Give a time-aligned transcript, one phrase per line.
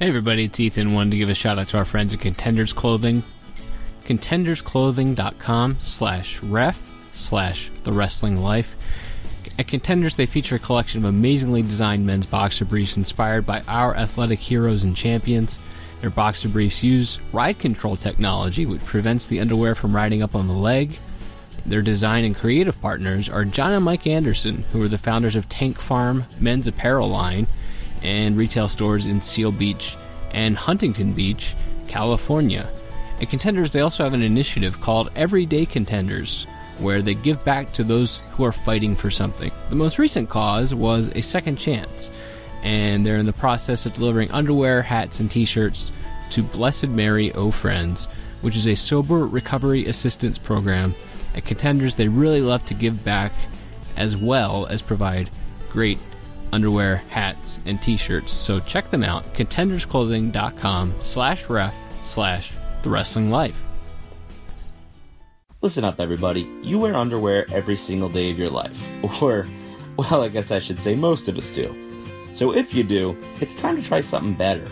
[0.00, 0.94] Hey everybody, it's Ethan.
[0.94, 3.22] Wanted to give a shout out to our friends at Contenders Clothing.
[4.06, 6.80] ContendersClothing.com slash ref
[7.12, 8.76] slash the wrestling life.
[9.58, 13.94] At Contenders, they feature a collection of amazingly designed men's boxer briefs inspired by our
[13.94, 15.58] athletic heroes and champions.
[16.00, 20.48] Their boxer briefs use ride control technology, which prevents the underwear from riding up on
[20.48, 20.98] the leg.
[21.66, 25.50] Their design and creative partners are John and Mike Anderson, who are the founders of
[25.50, 27.46] Tank Farm men's apparel line
[28.02, 29.96] and retail stores in Seal Beach
[30.32, 31.54] and Huntington Beach,
[31.88, 32.68] California.
[33.20, 36.46] At Contenders, they also have an initiative called Everyday Contenders,
[36.78, 39.50] where they give back to those who are fighting for something.
[39.68, 42.10] The most recent cause was a second chance,
[42.62, 45.92] and they're in the process of delivering underwear, hats, and t shirts
[46.30, 48.06] to Blessed Mary O Friends,
[48.40, 50.94] which is a sober recovery assistance program.
[51.34, 53.32] At Contenders, they really love to give back
[53.96, 55.28] as well as provide
[55.70, 55.98] great
[56.52, 58.32] underwear, hats, and t-shirts.
[58.32, 63.56] So check them out, contendersclothing.com slash ref slash the wrestling life.
[65.62, 66.48] Listen up, everybody.
[66.62, 68.88] You wear underwear every single day of your life.
[69.22, 69.46] Or,
[69.96, 71.74] well, I guess I should say most of us do.
[72.32, 74.66] So if you do, it's time to try something better.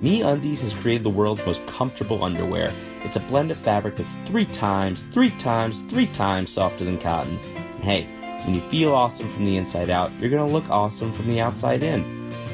[0.00, 2.72] Me Undies has created the world's most comfortable underwear.
[3.04, 7.38] It's a blend of fabric that's three times, three times, three times softer than cotton.
[7.76, 8.08] And hey,
[8.44, 11.82] when you feel awesome from the inside out, you're gonna look awesome from the outside
[11.82, 12.02] in.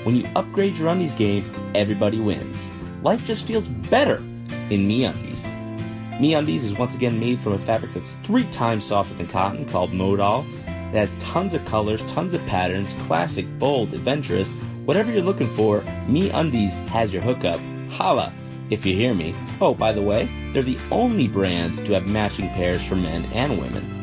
[0.05, 2.71] When you upgrade your undies game, everybody wins.
[3.03, 4.23] Life just feels better
[4.71, 5.55] in Me Undies.
[6.21, 9.67] Me Undies is once again made from a fabric that's three times softer than cotton
[9.67, 10.45] called Modal.
[10.67, 14.51] It has tons of colors, tons of patterns, classic, bold, adventurous.
[14.85, 17.61] Whatever you're looking for, Me Undies has your hookup.
[17.91, 18.33] Holla,
[18.71, 19.35] if you hear me.
[19.61, 23.59] Oh, by the way, they're the only brand to have matching pairs for men and
[23.59, 24.00] women.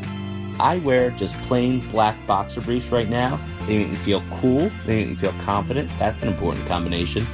[0.60, 3.38] I wear just plain black boxer briefs right now.
[3.66, 5.90] They make me feel cool, they make me feel confident.
[5.98, 7.26] That's an important combination.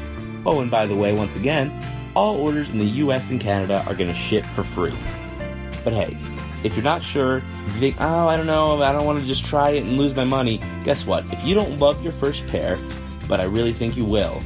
[0.47, 1.73] Oh, and by the way, once again,
[2.15, 4.95] all orders in the US and Canada are going to ship for free.
[5.83, 6.17] But hey,
[6.65, 7.37] if you're not sure,
[7.67, 10.15] you think, oh, I don't know, I don't want to just try it and lose
[10.15, 11.31] my money, guess what?
[11.33, 12.79] If you don't love your first pair,
[13.29, 14.41] but I really think you will,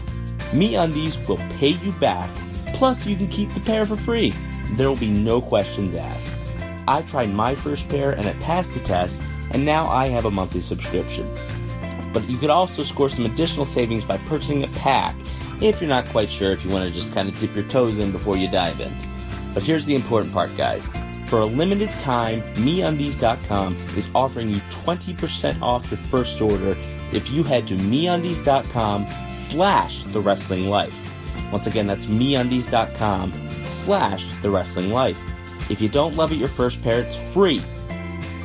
[0.52, 2.30] Me Undies will pay you back,
[2.74, 4.32] plus you can keep the pair for free.
[4.72, 6.27] There will be no questions asked.
[6.88, 10.30] I tried my first pair and it passed the test, and now I have a
[10.30, 11.30] monthly subscription.
[12.14, 15.14] But you could also score some additional savings by purchasing a pack
[15.60, 17.98] if you're not quite sure if you want to just kind of dip your toes
[17.98, 18.96] in before you dive in.
[19.52, 20.88] But here's the important part, guys.
[21.26, 26.74] For a limited time, MeUndies.com is offering you 20% off your first order
[27.12, 30.94] if you head to MeUndies.com slash The Wrestling Life.
[31.52, 33.32] Once again, that's MeUndies.com
[33.66, 35.20] slash The Wrestling Life.
[35.68, 37.62] If you don't love it your first pair, it's free.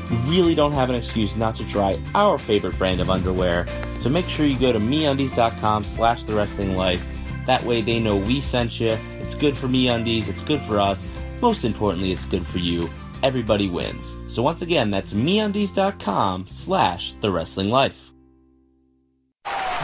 [0.09, 3.65] You really don't have an excuse not to try our favorite brand of underwear.
[3.99, 7.03] So make sure you go to meundies.com slash the wrestling life.
[7.45, 8.97] That way they know we sent you.
[9.19, 11.07] It's good for MeUndies, it's good for us.
[11.41, 12.89] Most importantly, it's good for you.
[13.21, 14.15] Everybody wins.
[14.27, 18.11] So once again, that's meundies.com slash the wrestling life.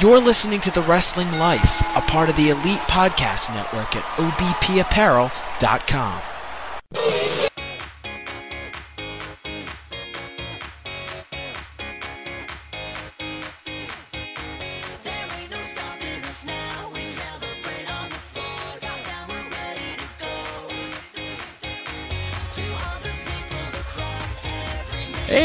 [0.02, 6.22] You're listening to The Wrestling Life, a part of the Elite Podcast Network at obpapparel.com.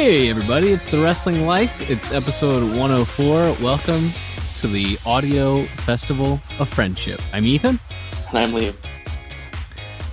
[0.05, 1.91] Hey, everybody, it's The Wrestling Life.
[1.91, 3.35] It's episode 104.
[3.65, 4.11] Welcome
[4.59, 7.23] to the Audio Festival of Friendship.
[7.33, 7.81] I'm Ethan.
[8.29, 8.75] And I'm Liam.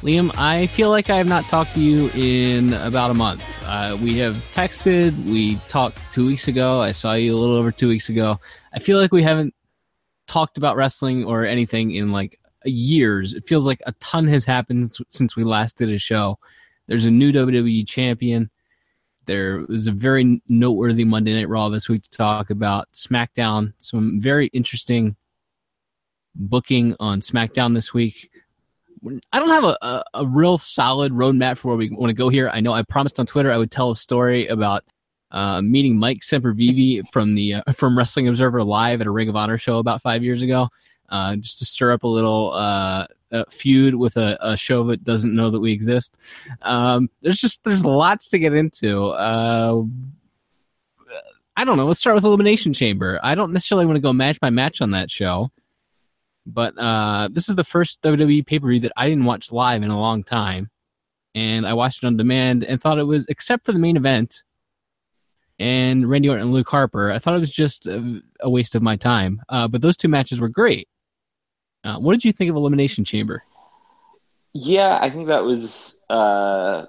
[0.01, 3.43] Liam, I feel like I have not talked to you in about a month.
[3.65, 6.79] Uh, we have texted, we talked two weeks ago.
[6.79, 8.39] I saw you a little over two weeks ago.
[8.71, 9.53] I feel like we haven't
[10.25, 13.33] talked about wrestling or anything in like years.
[13.33, 16.39] It feels like a ton has happened since we last did a show.
[16.87, 18.49] There's a new WWE champion
[19.25, 23.73] there was a very noteworthy Monday Night Raw this week to talk about SmackDown.
[23.77, 25.15] Some very interesting
[26.35, 28.29] booking on SmackDown this week.
[29.31, 32.29] I don't have a, a, a real solid roadmap for where we want to go
[32.29, 32.49] here.
[32.49, 34.83] I know I promised on Twitter I would tell a story about
[35.31, 39.35] uh, meeting Mike Sempervive from the uh, from Wrestling Observer Live at a Ring of
[39.35, 40.69] Honor show about five years ago,
[41.09, 42.51] uh, just to stir up a little
[43.31, 46.15] uh, feud with a, a, show that doesn't know that we exist.
[46.61, 49.07] Um, there's just there's lots to get into.
[49.09, 49.83] Uh,
[51.55, 51.85] I don't know.
[51.85, 53.19] Let's start with Elimination Chamber.
[53.21, 55.51] I don't necessarily want to go match by match on that show,
[56.45, 59.83] but uh, this is the first WWE pay per view that I didn't watch live
[59.83, 60.69] in a long time,
[61.35, 64.43] and I watched it on demand and thought it was, except for the main event
[65.61, 68.81] and Randy Orton and Luke Harper, I thought it was just a, a waste of
[68.81, 69.39] my time.
[69.47, 70.89] Uh, but those two matches were great.
[71.83, 73.43] Uh, what did you think of Elimination Chamber?
[74.53, 75.97] Yeah, I think that was.
[76.09, 76.85] Uh,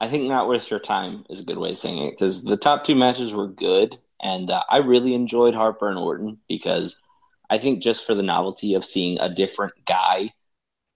[0.00, 2.56] I think not worth your time is a good way of saying it because the
[2.56, 7.00] top two matches were good, and uh, I really enjoyed Harper and Orton because
[7.48, 10.32] I think just for the novelty of seeing a different guy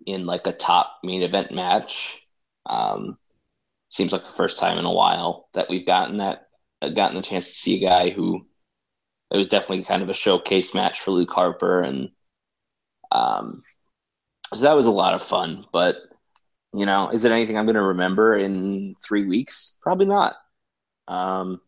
[0.07, 2.19] in like a top main event match,
[2.65, 3.19] um,
[3.91, 6.49] seems like the first time in a while that we've gotten that
[6.83, 8.47] uh, gotten the chance to see a guy who
[9.31, 12.11] it was definitely kind of a showcase match for Luke Harper and
[13.13, 13.63] um,
[14.55, 15.67] so that was a lot of fun.
[15.73, 15.97] But
[16.73, 19.77] you know, is it anything I'm going to remember in three weeks?
[19.83, 20.35] Probably not.
[21.09, 21.61] Um,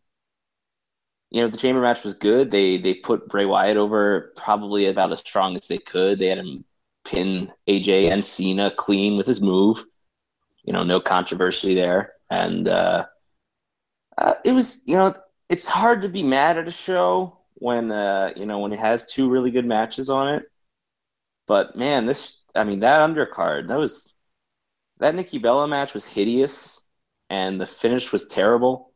[1.31, 2.51] you know, the chamber match was good.
[2.51, 6.19] They they put Bray Wyatt over probably about as strong as they could.
[6.19, 6.65] They had him
[7.05, 9.85] pin AJ and Cena clean with his move.
[10.63, 13.05] You know, no controversy there, and uh,
[14.17, 15.13] uh, it was you know
[15.49, 19.05] it's hard to be mad at a show when uh, you know when it has
[19.05, 20.45] two really good matches on it.
[21.49, 24.13] But man, this I mean that undercard that was
[24.99, 26.79] that Nikki Bella match was hideous,
[27.31, 28.91] and the finish was terrible.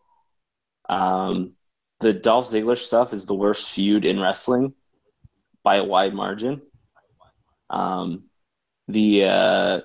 [0.87, 1.53] Um,
[1.99, 4.75] the Dolph Ziggler stuff is the worst feud in wrestling
[5.63, 6.61] by a wide margin.
[7.71, 8.25] Um,
[8.87, 9.81] the uh,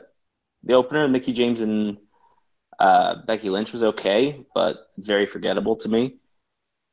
[0.63, 1.97] the opener, Mickie James and
[2.79, 6.17] uh, Becky Lynch, was okay, but very forgettable to me.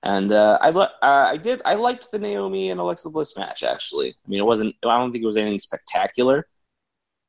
[0.06, 4.10] And uh, I uh, I did I liked the Naomi and Alexa Bliss match actually.
[4.10, 6.48] I mean, it wasn't I don't think it was anything spectacular,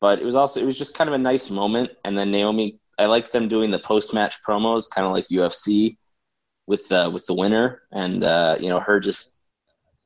[0.02, 1.92] but it was also it was just kind of a nice moment.
[2.04, 5.96] And then Naomi, I liked them doing the post match promos, kind of like UFC
[6.66, 9.38] with uh, with the winner, and uh, you know her just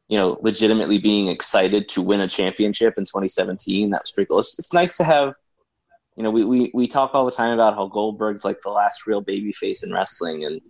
[0.06, 3.90] you know legitimately being excited to win a championship in 2017.
[3.90, 4.38] That was pretty cool.
[4.38, 5.34] It's, it's nice to have.
[6.16, 9.06] You know, we, we, we talk all the time about how Goldberg's like the last
[9.06, 10.60] real baby face in wrestling, and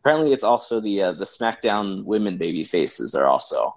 [0.00, 3.76] apparently it's also the uh, the SmackDown women baby faces are also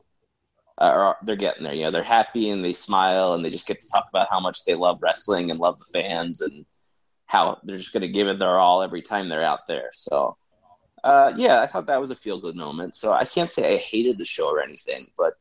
[0.79, 1.73] uh, are, they're getting there.
[1.73, 4.39] You know, they're happy and they smile and they just get to talk about how
[4.39, 6.65] much they love wrestling and love the fans and
[7.25, 9.89] how they're just going to give it their all every time they're out there.
[9.93, 10.37] So,
[11.03, 12.95] uh, yeah, I thought that was a feel good moment.
[12.95, 15.33] So I can't say I hated the show or anything, but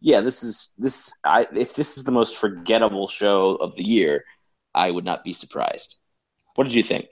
[0.00, 1.12] yeah, this is this.
[1.24, 4.24] I if this is the most forgettable show of the year,
[4.74, 5.96] I would not be surprised.
[6.54, 7.06] What did you think?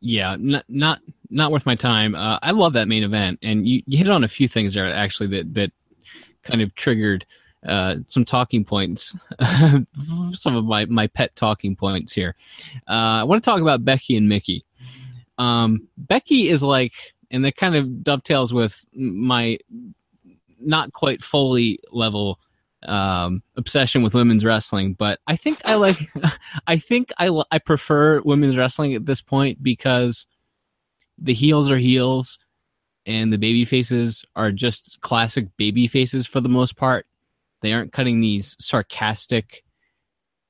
[0.00, 1.00] Yeah, not not
[1.32, 2.14] not worth my time.
[2.14, 4.88] Uh, I love that main event, and you, you hit on a few things there
[4.88, 5.72] actually that that
[6.42, 7.24] kind of triggered
[7.66, 9.16] uh, some talking points,
[10.32, 12.34] some of my my pet talking points here.
[12.88, 14.64] Uh, I want to talk about Becky and Mickie.
[15.38, 16.92] Um, Becky is like,
[17.30, 19.58] and that kind of dovetails with my
[20.60, 22.38] not quite fully level
[22.84, 25.98] um, obsession with women's wrestling, but I think I like,
[26.66, 30.26] I think I I prefer women's wrestling at this point because
[31.22, 32.38] the heels are heels,
[33.06, 37.06] and the baby faces are just classic baby faces for the most part.
[37.60, 39.64] They aren't cutting these sarcastic,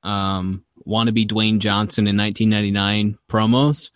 [0.02, 3.90] um, wannabe Dwayne Johnson in 1999 promos.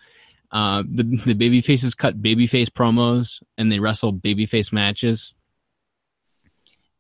[0.52, 5.34] Uh, the the baby faces cut baby face promos and they wrestle baby face matches.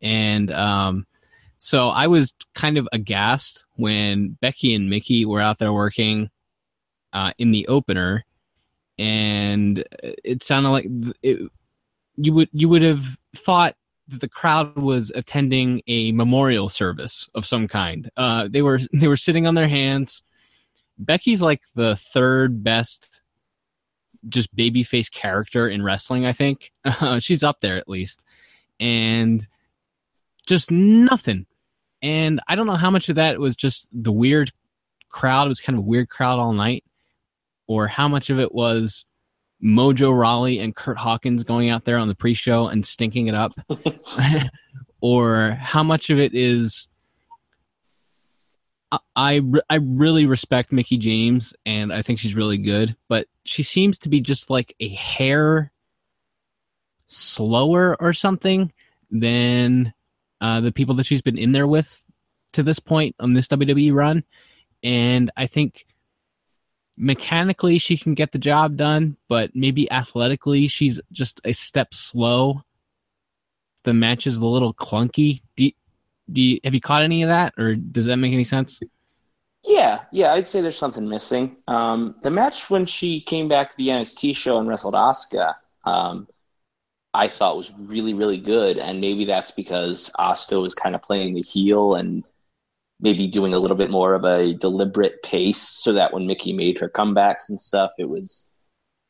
[0.02, 1.06] And um,
[1.56, 6.30] so I was kind of aghast when Becky and Mickie were out there working
[7.12, 8.25] uh, in the opener,
[8.98, 10.86] and it sounded like
[11.22, 11.50] it,
[12.16, 13.04] you would you would have
[13.34, 13.74] thought
[14.08, 18.10] that the crowd was attending a memorial service of some kind.
[18.16, 20.22] Uh, they were they were sitting on their hands.
[20.98, 23.20] Becky's like the third best
[24.28, 26.26] just babyface character in wrestling.
[26.26, 28.24] I think uh, she's up there at least,
[28.80, 29.46] and
[30.46, 31.46] just nothing.
[32.02, 34.52] And I don't know how much of that was just the weird
[35.08, 35.46] crowd.
[35.46, 36.84] It was kind of a weird crowd all night,
[37.66, 39.04] or how much of it was
[39.62, 43.52] Mojo Rawley and Curt Hawkins going out there on the pre-show and stinking it up,
[45.00, 46.88] or how much of it is.
[49.16, 53.98] I, I really respect Mickie James and I think she's really good, but she seems
[53.98, 55.72] to be just like a hair
[57.06, 58.72] slower or something
[59.10, 59.92] than
[60.40, 62.00] uh, the people that she's been in there with
[62.52, 64.24] to this point on this WWE run.
[64.82, 65.86] And I think
[66.96, 72.62] mechanically she can get the job done, but maybe athletically she's just a step slow.
[73.84, 75.42] The match is a little clunky.
[75.56, 75.70] Do,
[76.30, 78.80] do you, have you caught any of that, or does that make any sense?
[79.62, 81.56] Yeah, yeah, I'd say there's something missing.
[81.66, 86.28] Um, the match when she came back to the NXT show and wrestled Asuka, um,
[87.12, 88.78] I thought was really, really good.
[88.78, 92.22] And maybe that's because Asuka was kind of playing the heel and
[93.00, 96.78] maybe doing a little bit more of a deliberate pace so that when Mickie made
[96.78, 98.50] her comebacks and stuff, it was,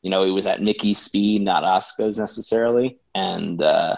[0.01, 2.99] you know, it was at Mickie's speed, not Asuka's necessarily.
[3.15, 3.95] And, uh,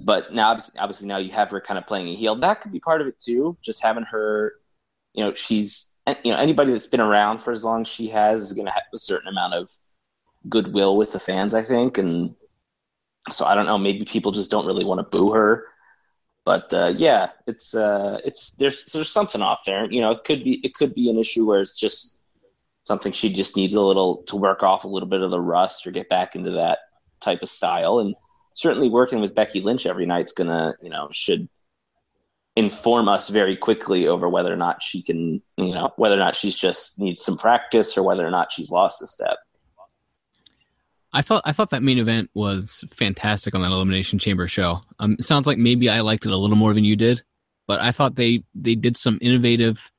[0.00, 2.36] but now obviously, obviously now you have her kind of playing a heel.
[2.36, 3.56] That could be part of it too.
[3.62, 4.54] Just having her,
[5.14, 5.88] you know, she's
[6.24, 8.72] you know anybody that's been around for as long as she has is going to
[8.72, 9.70] have a certain amount of
[10.48, 12.34] goodwill with the fans, I think, and
[13.30, 13.78] so I don't know.
[13.78, 15.66] Maybe people just don't really want to boo her.
[16.48, 19.84] But uh, yeah, it's uh, it's there's there's something off there.
[19.92, 22.16] You know, it could be it could be an issue where it's just
[22.80, 25.86] something she just needs a little to work off a little bit of the rust
[25.86, 26.78] or get back into that
[27.20, 27.98] type of style.
[27.98, 28.14] And
[28.54, 31.50] certainly working with Becky Lynch every night is gonna you know should
[32.56, 36.34] inform us very quickly over whether or not she can you know whether or not
[36.34, 39.36] she's just needs some practice or whether or not she's lost a step.
[41.12, 44.82] I thought I thought that main event was fantastic on that Elimination Chamber show.
[44.98, 47.22] Um, it sounds like maybe I liked it a little more than you did,
[47.66, 49.90] but I thought they they did some innovative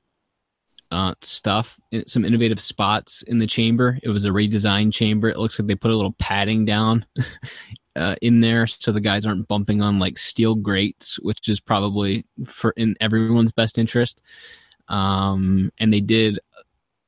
[0.92, 4.00] uh, stuff, some innovative spots in the chamber.
[4.04, 5.30] It was a redesigned chamber.
[5.30, 7.06] It looks like they put a little padding down
[7.96, 12.26] uh, in there so the guys aren't bumping on like steel grates, which is probably
[12.46, 14.22] for in everyone's best interest.
[14.88, 16.40] Um, and they did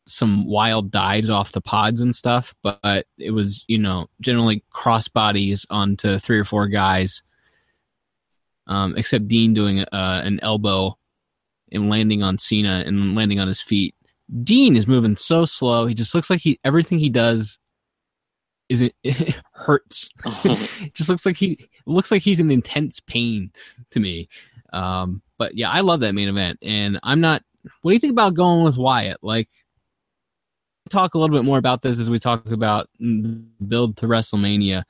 [0.07, 5.07] some wild dives off the pods and stuff, but it was, you know, generally cross
[5.07, 7.23] bodies onto three or four guys.
[8.67, 10.97] Um, except Dean doing uh, an elbow
[11.71, 13.95] and landing on Cena and landing on his feet.
[14.43, 15.87] Dean is moving so slow.
[15.87, 17.59] He just looks like he everything he does
[18.71, 20.09] is it, it hurts.
[20.25, 23.51] it just looks like he looks like he's in intense pain
[23.91, 24.29] to me.
[24.73, 27.43] Um, but yeah, I love that main event, and I'm not.
[27.81, 29.17] What do you think about going with Wyatt?
[29.21, 29.49] Like,
[30.91, 34.83] talk a little bit more about this as we talk about build to WrestleMania.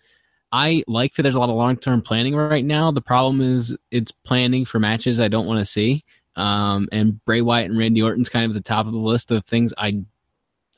[0.52, 2.92] I like that there's a lot of long term planning right now.
[2.92, 6.04] The problem is it's planning for matches I don't want to see.
[6.36, 9.32] Um, and Bray Wyatt and Randy Orton's kind of at the top of the list
[9.32, 10.04] of things I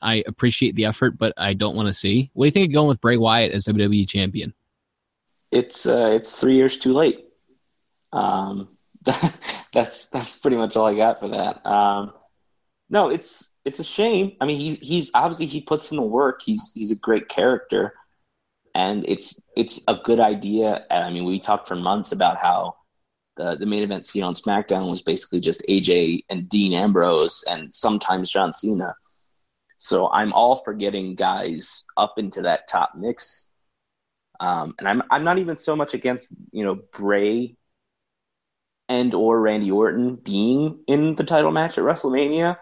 [0.02, 2.30] I appreciate the effort, but I don't want to see.
[2.34, 4.54] What do you think of going with Bray Wyatt as WWE champion?
[5.50, 7.26] It's uh, it's three years too late.
[8.12, 8.70] Um,
[9.72, 11.66] that's that's pretty much all I got for that.
[11.66, 12.14] Um,
[12.90, 14.34] no, it's it's a shame.
[14.42, 16.42] I mean, he's he's obviously he puts in the work.
[16.44, 17.94] He's he's a great character,
[18.76, 20.86] and it's it's a good idea.
[20.92, 22.76] I mean, we talked for months about how
[23.36, 27.74] the the main event scene on SmackDown was basically just AJ and Dean Ambrose, and
[27.74, 28.96] sometimes John Cena.
[29.78, 33.52] So I'm all for getting guys up into that top mix.
[34.40, 37.56] Um, and I'm I'm not even so much against you know Bray
[38.90, 42.58] and or Randy Orton being in the title match at WrestleMania.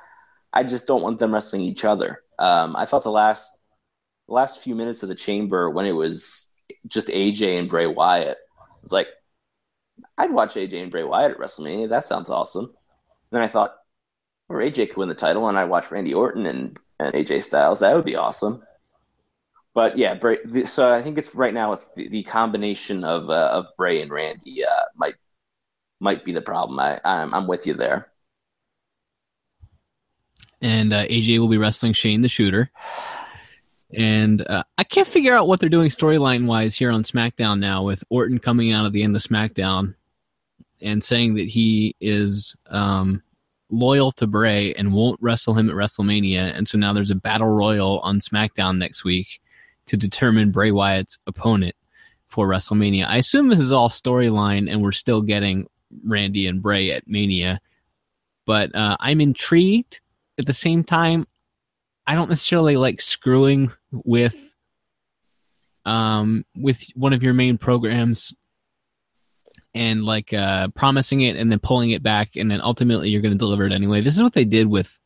[0.54, 2.22] I just don't want them wrestling each other.
[2.40, 3.62] Um, I thought the last
[4.28, 6.50] the last few minutes of the chamber when it was
[6.88, 8.38] just AJ and Bray Wyatt
[8.82, 9.08] was like,
[10.18, 11.90] I'd watch AJ and Bray Wyatt at WrestleMania.
[11.90, 12.66] That sounds awesome.
[12.66, 12.74] And
[13.32, 13.76] then I thought,
[14.50, 17.80] or AJ could win the title, and I watch Randy Orton and, and AJ Styles.
[17.80, 18.64] That would be awesome.
[19.74, 23.50] But yeah, Bray, so I think it's right now it's the, the combination of uh,
[23.54, 25.16] of Bray and Randy uh, might
[26.02, 26.78] might be the problem.
[26.80, 28.11] I I'm, I'm with you there
[30.62, 32.72] and uh, AJ will be wrestling Shane the Shooter.
[33.94, 37.84] And uh, I can't figure out what they're doing storyline wise here on SmackDown now
[37.84, 39.96] with Orton coming out at the end of SmackDown
[40.82, 43.22] and saying that he is um,
[43.70, 46.56] loyal to Bray and won't wrestle him at WrestleMania.
[46.56, 49.42] And so now there's a battle royal on SmackDown next week
[49.88, 51.76] to determine Bray Wyatt's opponent
[52.28, 53.06] for WrestleMania.
[53.08, 55.68] I assume this is all storyline and we're still getting
[56.06, 57.60] Randy and Bray at Mania.
[58.46, 60.00] But uh, I'm intrigued
[60.42, 61.28] at the same time,
[62.06, 64.36] I don't necessarily like screwing with
[65.86, 68.34] um with one of your main programs
[69.74, 73.34] and like uh promising it and then pulling it back and then ultimately you're going
[73.34, 74.02] to deliver it anyway.
[74.02, 75.00] This is what they did with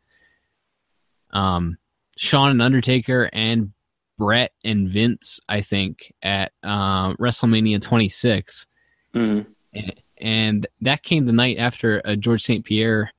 [1.32, 1.78] um
[2.18, 3.74] Shawn and Undertaker and
[4.18, 8.68] Bret and Vince, I think, at uh, WrestleMania 26.
[9.14, 9.46] Mm.
[9.74, 12.64] And, and, that came the night after a George St.
[12.64, 13.12] Pierre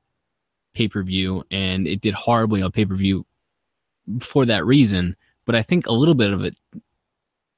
[0.77, 3.27] pay per view, and it did horribly on pay per view
[4.21, 5.17] for that reason.
[5.47, 6.57] But I think a little bit of it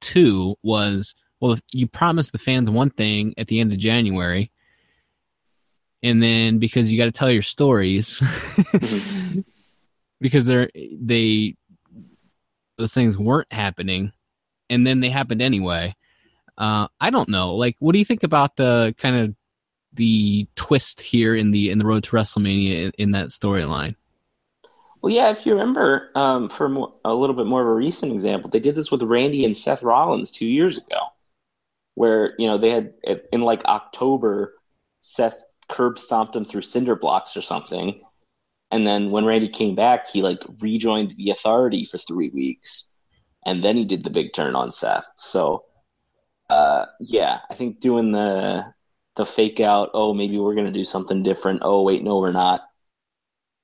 [0.01, 4.51] too was well, if you promised the fans one thing at the end of January,
[6.01, 8.21] and then because you got to tell your stories,
[10.21, 11.55] because they're they
[12.77, 14.13] those things weren't happening,
[14.69, 15.95] and then they happened anyway.
[16.57, 17.55] Uh, I don't know.
[17.55, 19.35] Like, what do you think about the kind of
[19.93, 23.95] the twist here in the in the road to WrestleMania in, in that storyline.
[25.01, 28.11] Well, yeah, if you remember, um, for more, a little bit more of a recent
[28.11, 30.99] example, they did this with Randy and Seth Rollins two years ago,
[31.95, 32.93] where you know they had
[33.31, 34.55] in like October,
[35.01, 38.01] Seth curb stomped him through cinder blocks or something,
[38.71, 42.89] and then when Randy came back, he like rejoined the Authority for three weeks,
[43.45, 45.07] and then he did the big turn on Seth.
[45.15, 45.63] So
[46.49, 48.73] uh, yeah, I think doing the
[49.19, 49.91] the fake out.
[49.93, 51.59] Oh, maybe we're gonna do something different.
[51.61, 52.61] Oh, wait, no, we're not.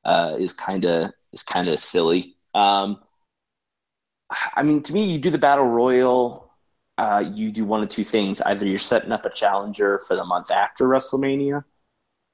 [0.04, 2.36] Uh, is kind of is kind of silly.
[2.54, 3.00] Um,
[4.56, 6.52] I mean, to me, you do the battle royal.
[6.98, 10.26] Uh, you do one of two things: either you're setting up a challenger for the
[10.26, 11.64] month after WrestleMania,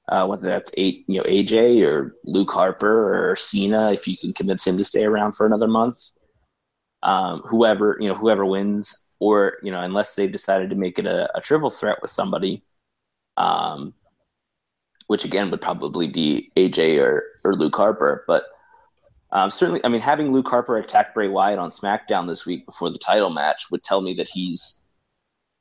[0.09, 4.33] uh, whether that's eight, you know, AJ or Luke Harper or Cena, if you can
[4.33, 6.09] convince him to stay around for another month.
[7.03, 11.05] Um, whoever you know, whoever wins, or you know, unless they've decided to make it
[11.05, 12.63] a, a triple threat with somebody,
[13.37, 13.93] um,
[15.07, 18.45] which again would probably be AJ or or Luke Harper, but.
[19.33, 22.89] Um, certainly, I mean, having Luke Harper attack Bray Wyatt on SmackDown this week before
[22.89, 24.77] the title match would tell me that he's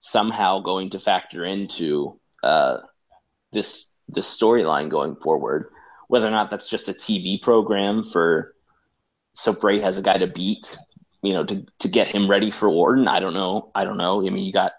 [0.01, 2.79] somehow going to factor into uh,
[3.53, 5.71] this this storyline going forward.
[6.09, 8.55] Whether or not that's just a TV program for
[9.35, 10.77] so Bray has a guy to beat,
[11.23, 13.07] you know, to to get him ready for Orton.
[13.07, 13.71] I don't know.
[13.75, 14.27] I don't know.
[14.27, 14.73] I mean, you got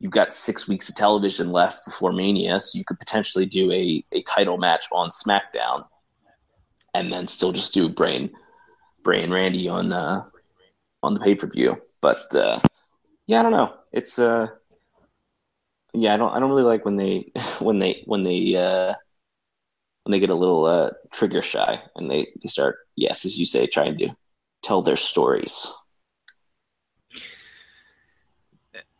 [0.00, 4.04] you've got six weeks of television left before Mania, so you could potentially do a
[4.12, 5.86] a title match on SmackDown
[6.94, 8.30] and then still just do Brain,
[9.02, 10.24] Brain Randy on uh,
[11.02, 11.80] on the pay per view.
[12.00, 12.60] But uh,
[13.26, 13.74] yeah, I don't know.
[13.92, 14.48] It's uh,
[15.94, 18.94] yeah, I don't I don't really like when they when they when they uh,
[20.04, 23.44] when they get a little uh, trigger shy and they, they start yes, as you
[23.44, 24.08] say, trying to
[24.62, 25.72] tell their stories.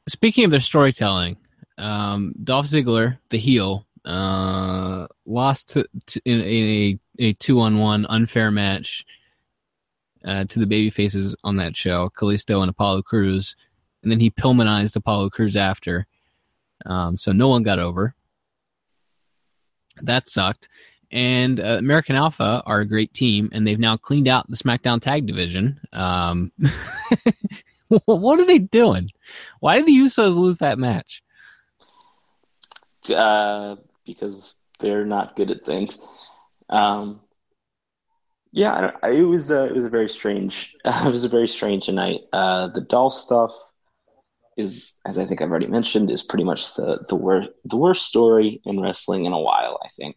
[0.09, 1.37] Speaking of their storytelling,
[1.77, 7.79] um, Dolph Ziggler, the heel, uh, lost to, to in, in, a a two on
[7.79, 9.05] one unfair match
[10.25, 13.55] uh, to the baby faces on that show, Kalisto and Apollo Crews,
[14.03, 16.07] and then he Pillmanized Apollo Crews after,
[16.87, 18.15] um, so no one got over.
[20.01, 20.69] That sucked.
[21.11, 25.01] And uh, American Alpha are a great team, and they've now cleaned out the SmackDown
[25.01, 25.81] Tag Division.
[25.93, 26.53] Um,
[28.05, 29.11] what are they doing?
[29.61, 31.23] Why did the Usos lose that match?
[33.15, 35.99] Uh, because they're not good at things.
[36.69, 37.21] Um,
[38.53, 41.89] yeah, I, it was a, it was a very strange it was a very strange
[41.89, 42.21] night.
[42.33, 43.53] Uh, the doll stuff
[44.57, 48.07] is, as I think I've already mentioned, is pretty much the the worst the worst
[48.07, 49.79] story in wrestling in a while.
[49.85, 50.17] I think,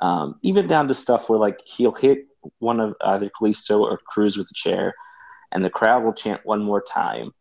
[0.00, 2.26] um, even down to stuff where like he'll hit
[2.58, 4.94] one of either Kalisto or Crews with a chair,
[5.54, 7.32] and the crowd will chant one more time,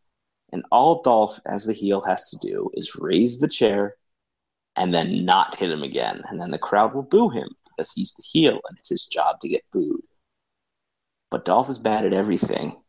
[0.54, 3.96] and all Dolph as the heel has to do is raise the chair
[4.76, 6.24] and then not hit him again.
[6.30, 9.40] And then the crowd will boo him because he's the heel and it's his job
[9.42, 10.04] to get booed.
[11.32, 12.80] But Dolph is bad at everything.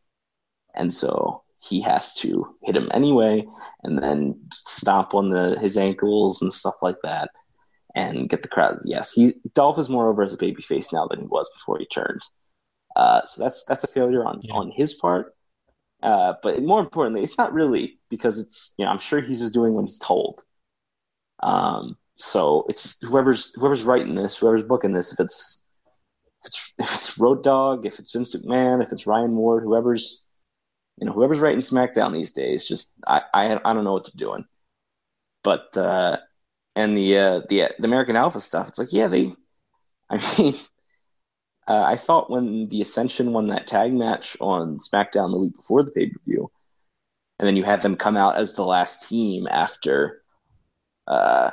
[0.75, 3.47] And so he has to hit him anyway
[3.83, 7.31] and then stomp on the his ankles and stuff like that
[7.95, 8.77] and get the crowd.
[8.85, 11.85] Yes, he Dolph is more over as a babyface now than he was before he
[11.87, 12.21] turned.
[12.95, 14.53] Uh, so that's that's a failure on, yeah.
[14.53, 15.35] on his part.
[16.01, 19.53] Uh, but more importantly, it's not really because it's you know I'm sure he's just
[19.53, 20.43] doing what he's told.
[21.41, 25.63] Um, so it's whoever's whoever's writing this, whoever's booking this, if it's
[26.41, 30.25] if it's if it's Road Dog, if it's Vince McMahon, if it's Ryan Ward, whoever's
[30.97, 34.27] you know whoever's writing SmackDown these days, just I I, I don't know what they're
[34.27, 34.45] doing.
[35.43, 36.17] But uh,
[36.75, 39.33] and the uh, the the American Alpha stuff, it's like yeah they,
[40.09, 40.55] I mean.
[41.67, 45.83] Uh, I thought when the Ascension won that tag match on SmackDown the week before
[45.83, 46.51] the pay per view,
[47.39, 50.21] and then you had them come out as the last team after
[51.07, 51.51] uh,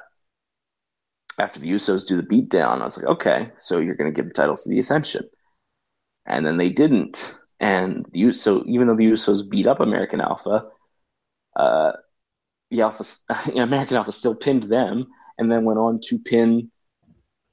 [1.39, 4.29] after the Usos do the beatdown, I was like, okay, so you're going to give
[4.29, 5.29] the titles to the Ascension,
[6.27, 7.37] and then they didn't.
[7.59, 10.67] And the Uso, even though the Usos beat up American Alpha,
[11.57, 11.93] uh,
[12.71, 13.05] the Alpha,
[13.57, 15.07] American Alpha still pinned them,
[15.39, 16.71] and then went on to pin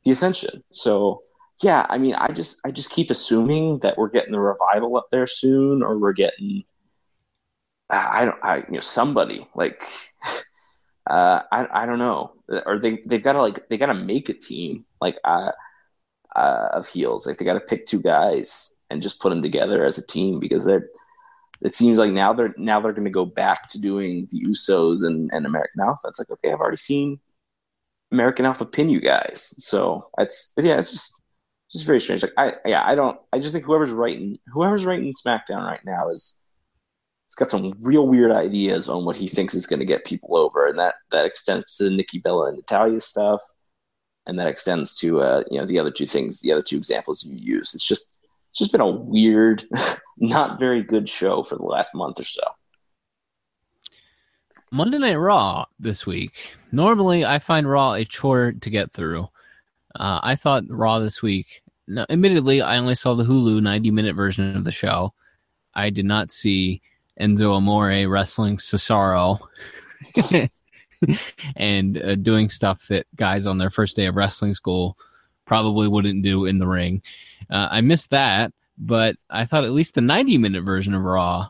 [0.04, 0.64] the Ascension.
[0.72, 1.24] So
[1.62, 5.08] yeah, I mean, I just I just keep assuming that we're getting the revival up
[5.12, 6.64] there soon, or we're getting
[7.90, 9.84] I don't I you know somebody like
[11.10, 12.34] uh, I I don't know,
[12.66, 15.52] or they they've got to like they got to make a team like uh,
[16.36, 17.26] uh, of heels.
[17.26, 20.40] Like they got to pick two guys and just put them together as a team
[20.40, 20.88] because they're.
[21.62, 25.06] It seems like now they're now they're going to go back to doing the Usos
[25.06, 26.08] and, and American Alpha.
[26.08, 27.20] It's like okay, I've already seen
[28.14, 31.19] American Alpha pin you guys, so it's yeah, it's just
[31.72, 32.24] just very strange.
[32.24, 33.20] Like I yeah, I don't.
[33.32, 36.40] I just think whoever's writing whoever's writing SmackDown right now is
[37.28, 40.36] it's got some real weird ideas on what he thinks is going to get people
[40.36, 43.42] over, and that that extends to the Nikki Bella and Natalya stuff,
[44.26, 47.24] and that extends to uh, you know the other two things, the other two examples
[47.24, 47.76] you use.
[47.76, 48.18] It's just
[48.50, 49.64] it's just been a weird,
[50.18, 52.42] not very good show for the last month or so.
[54.72, 56.56] Monday Night Raw this week.
[56.72, 59.28] Normally, I find Raw a chore to get through.
[60.00, 61.62] Uh, I thought Raw this week.
[61.88, 65.14] Now, admittedly, I only saw the Hulu 90 minute version of the show.
[65.74, 66.82] I did not see
[67.20, 69.40] Enzo Amore wrestling Cesaro
[71.56, 74.98] and uh, doing stuff that guys on their first day of wrestling school
[75.46, 77.02] probably wouldn't do in the ring.
[77.50, 81.50] Uh, I missed that, but I thought at least the 90 minute version of Raw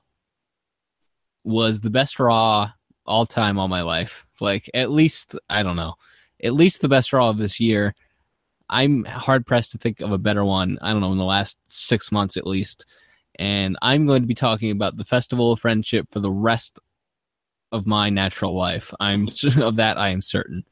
[1.44, 2.72] was the best Raw
[3.06, 4.26] all time all my life.
[4.40, 5.96] Like, at least, I don't know,
[6.44, 7.94] at least the best Raw of this year.
[8.70, 10.78] I'm hard pressed to think of a better one.
[10.82, 12.86] I don't know, in the last six months at least.
[13.38, 16.80] And I'm going to be talking about the Festival of Friendship for the rest
[17.72, 18.94] of my natural life.
[19.00, 19.28] I'm
[19.62, 20.66] of that I am certain.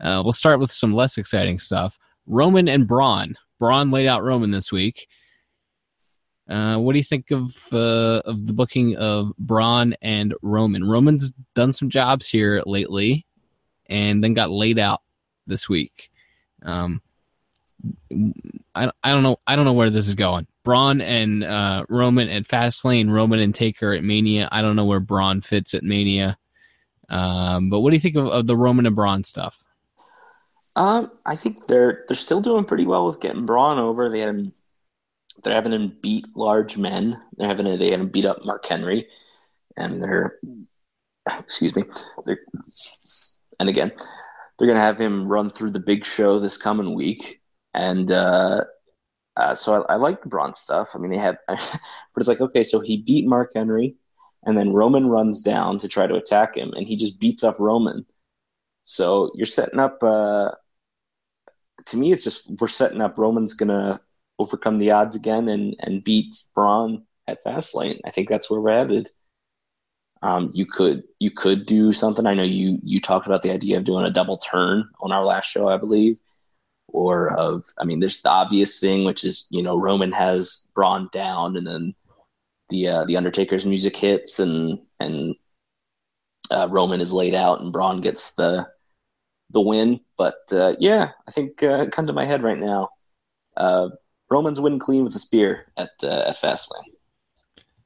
[0.00, 1.98] Uh, we'll start with some less exciting stuff.
[2.26, 3.36] Roman and Braun.
[3.58, 5.08] Braun laid out Roman this week.
[6.48, 10.88] Uh, what do you think of uh, of the booking of Braun and Roman?
[10.88, 13.26] Roman's done some jobs here lately,
[13.86, 15.02] and then got laid out
[15.46, 16.10] this week.
[16.62, 17.02] Um,
[18.74, 20.46] I I don't know I don't know where this is going.
[20.64, 24.48] Braun and uh, Roman at Fastlane, Roman and Taker at Mania.
[24.52, 26.36] I don't know where Braun fits at Mania.
[27.08, 29.64] Um, but what do you think of, of the Roman and Braun stuff?
[30.76, 34.08] Um, I think they're they're still doing pretty well with getting Braun over.
[34.08, 34.52] They had him,
[35.42, 37.20] they're having him beat large men.
[37.36, 39.08] They're having they had him beat up Mark Henry,
[39.76, 40.38] and they're
[41.26, 41.82] excuse me,
[42.26, 42.38] they're
[43.58, 43.92] and again
[44.58, 47.40] they're gonna have him run through the big show this coming week,
[47.74, 48.64] and uh,
[49.36, 50.90] uh, so I, I, like the Braun stuff.
[50.94, 51.58] I mean, they have, but
[52.16, 53.94] it's like okay, so he beat Mark Henry,
[54.44, 57.58] and then Roman runs down to try to attack him, and he just beats up
[57.58, 58.04] Roman.
[58.82, 60.02] So you're setting up.
[60.02, 60.50] Uh,
[61.86, 64.00] to me, it's just we're setting up Roman's gonna
[64.38, 68.00] overcome the odds again and and beat Braun at Fastlane.
[68.04, 69.10] I think that's where we're headed.
[70.20, 72.26] Um, you could you could do something.
[72.26, 75.24] I know you you talked about the idea of doing a double turn on our
[75.24, 76.18] last show, I believe
[76.88, 81.08] or of I mean, there's the obvious thing, which is you know Roman has Braun
[81.12, 81.94] down, and then
[82.68, 85.34] the uh, the Undertaker's music hits, and and
[86.50, 88.68] uh, Roman is laid out, and Braun gets the
[89.50, 90.00] the win.
[90.16, 92.90] But uh, yeah, I think uh, come to my head right now.
[93.56, 93.90] Uh,
[94.30, 96.84] Roman's win clean with a spear at uh, at Fastlane.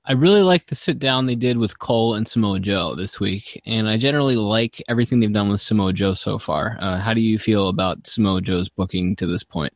[0.04, 3.62] I really like the sit down they did with Cole and Samoa Joe this week,
[3.64, 6.76] and I generally like everything they've done with Samoa Joe so far.
[6.80, 9.72] Uh, how do you feel about Samoa Joe's booking to this point?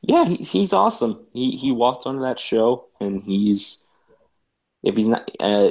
[0.00, 1.26] Yeah, he's he's awesome.
[1.34, 3.84] He he walked onto that show, and he's
[4.82, 5.70] if he's not uh,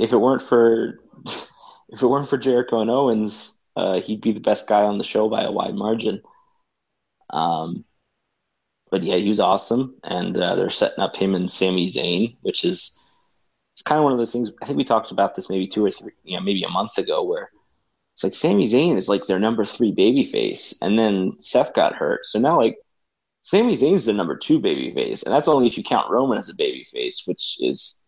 [0.00, 4.40] if it weren't for if it weren't for Jericho and Owens, uh, he'd be the
[4.40, 6.20] best guy on the show by a wide margin.
[7.30, 7.84] Um,
[8.92, 12.62] but yeah, he was awesome, and uh, they're setting up him and Sami Zayn, which
[12.62, 12.96] is
[13.72, 14.50] it's kind of one of those things.
[14.60, 16.98] I think we talked about this maybe two or three, you know, maybe a month
[16.98, 17.48] ago, where
[18.12, 21.94] it's like Sami Zayn is like their number three baby face, and then Seth got
[21.94, 22.76] hurt, so now like
[23.40, 26.50] Sami Zayn's the number two baby face, and that's only if you count Roman as
[26.50, 28.02] a baby face, which is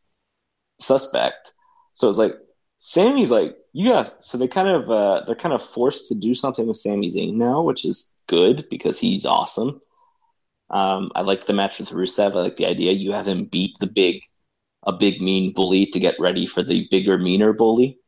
[0.79, 1.55] suspect.
[1.95, 2.35] So it's like
[2.77, 6.35] Sami's like you got so they kind of uh, they're kind of forced to do
[6.35, 9.81] something with Sami Zayn now, which is good because he's awesome.
[10.75, 12.33] Um, I like the match with Rusev.
[12.33, 14.23] I like the idea you have him beat the big,
[14.83, 18.01] a big mean bully to get ready for the bigger, meaner bully.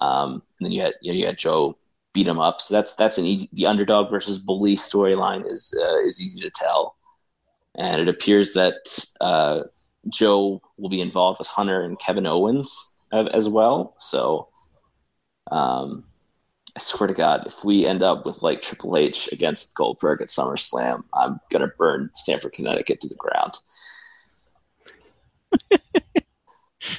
[0.00, 1.78] Um, and then you had you, know, you had Joe
[2.12, 2.60] beat him up.
[2.60, 3.48] So that's that's an easy.
[3.52, 6.96] The underdog versus bully storyline is uh, is easy to tell,
[7.76, 9.60] and it appears that uh,
[10.08, 13.94] Joe will be involved with Hunter and Kevin Owens as well.
[13.98, 14.48] So.
[15.48, 16.02] Um,
[16.76, 20.28] I swear to God, if we end up with like Triple H against Goldberg at
[20.28, 23.54] SummerSlam, I'm gonna burn Stamford, Connecticut to the ground.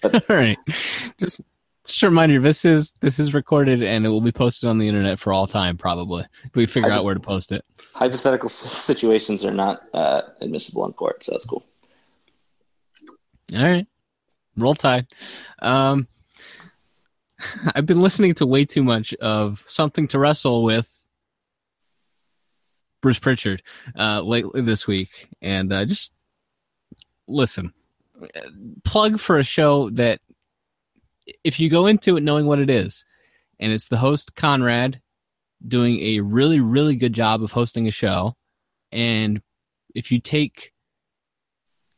[0.01, 0.57] but, all right,
[1.19, 1.41] just
[1.85, 4.87] just a reminder: this is this is recorded and it will be posted on the
[4.87, 6.25] internet for all time, probably.
[6.45, 7.63] If we figure out where to post it.
[7.93, 11.63] Hypothetical situations are not uh, admissible in court, so that's cool.
[13.53, 13.85] All right,
[14.57, 15.05] roll tide.
[15.59, 16.07] Um,
[17.75, 20.89] I've been listening to way too much of something to wrestle with
[23.01, 23.61] Bruce Pritchard
[23.97, 26.11] uh, lately this week, and uh, just
[27.27, 27.73] listen.
[28.83, 30.19] Plug for a show that,
[31.43, 33.05] if you go into it knowing what it is,
[33.59, 35.01] and it's the host Conrad
[35.67, 38.35] doing a really really good job of hosting a show,
[38.91, 39.41] and
[39.93, 40.73] if you take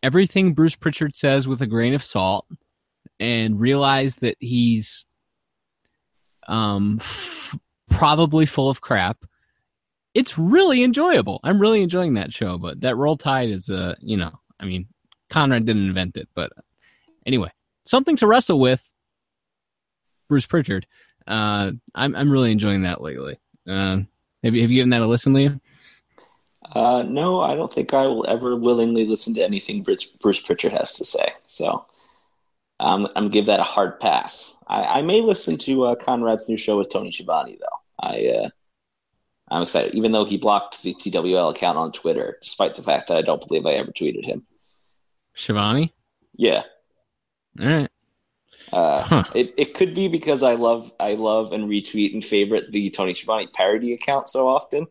[0.04, 2.45] everything Bruce Pritchard says with a grain of salt
[3.19, 5.06] and realize that he's
[6.49, 7.57] um, f-
[7.89, 9.23] probably full of crap.
[10.13, 11.39] It's really enjoyable.
[11.43, 14.88] I'm really enjoying that show, but that Roll Tide is, uh, you know, I mean,
[15.29, 16.51] Conrad didn't invent it, but
[17.25, 17.51] anyway,
[17.85, 18.83] something to wrestle with.
[20.27, 20.85] Bruce Pritchard.
[21.25, 23.39] Uh, I'm I'm really enjoying that lately.
[23.67, 24.01] Uh,
[24.43, 25.59] have you have you given that a listen, Liam?
[26.71, 30.71] Uh, no, I don't think I will ever willingly listen to anything Bruce, Bruce Pritchard
[30.73, 31.33] has to say.
[31.47, 31.85] So
[32.79, 34.55] I'm, I'm gonna give that a hard pass.
[34.67, 38.07] I, I may listen to uh, Conrad's new show with Tony Schiavone though.
[38.07, 38.49] I uh,
[39.51, 43.17] I'm excited, even though he blocked the TWL account on Twitter, despite the fact that
[43.17, 44.45] I don't believe I ever tweeted him.
[45.33, 45.93] Schiavone?
[46.35, 46.63] Yeah.
[47.59, 47.89] All right.
[48.71, 49.23] Uh, Huh.
[49.33, 53.13] it, it could be because I love I love and retweet and favorite the Tony
[53.13, 54.85] Schiavone parody account so often.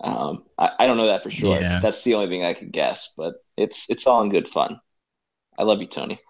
[0.00, 1.60] Um, I, I don't know that for sure.
[1.60, 1.80] Yeah.
[1.80, 4.80] That's the only thing I could guess, but it's it's all in good fun.
[5.58, 6.20] I love you, Tony.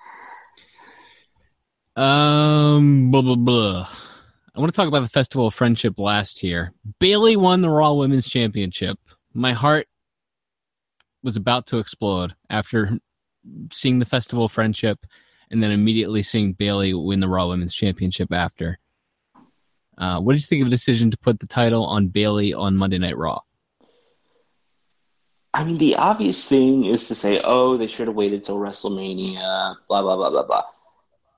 [1.97, 3.89] Um, blah, blah, blah.
[4.55, 6.73] I want to talk about the Festival of Friendship last year.
[6.99, 8.99] Bayley won the Raw Women's Championship.
[9.33, 9.87] My heart
[11.23, 12.99] was about to explode after
[13.73, 15.07] seeing the Festival of Friendship
[15.51, 18.79] and then immediately seeing Bayley win the Raw Women's Championship after.
[19.97, 22.77] Uh, what did you think of the decision to put the title on Bayley on
[22.77, 23.41] Monday Night Raw?
[25.55, 29.77] I mean, the obvious thing is to say, "Oh, they should have waited till WrestleMania."
[29.89, 30.65] Blah blah blah blah blah.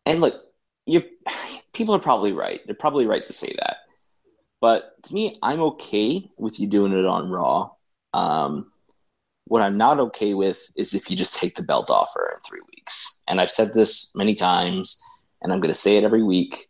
[0.07, 0.48] And look,
[0.89, 1.03] you
[1.73, 2.61] people are probably right.
[2.67, 3.77] They're probably right to say that.
[4.61, 7.71] But to me, I'm okay with you doing it on Raw.
[8.15, 8.73] Um,
[9.45, 12.41] what I'm not okay with is if you just take the belt off her in
[12.43, 13.21] three weeks.
[13.29, 14.99] And I've said this many times,
[15.41, 16.69] and I'm going to say it every week.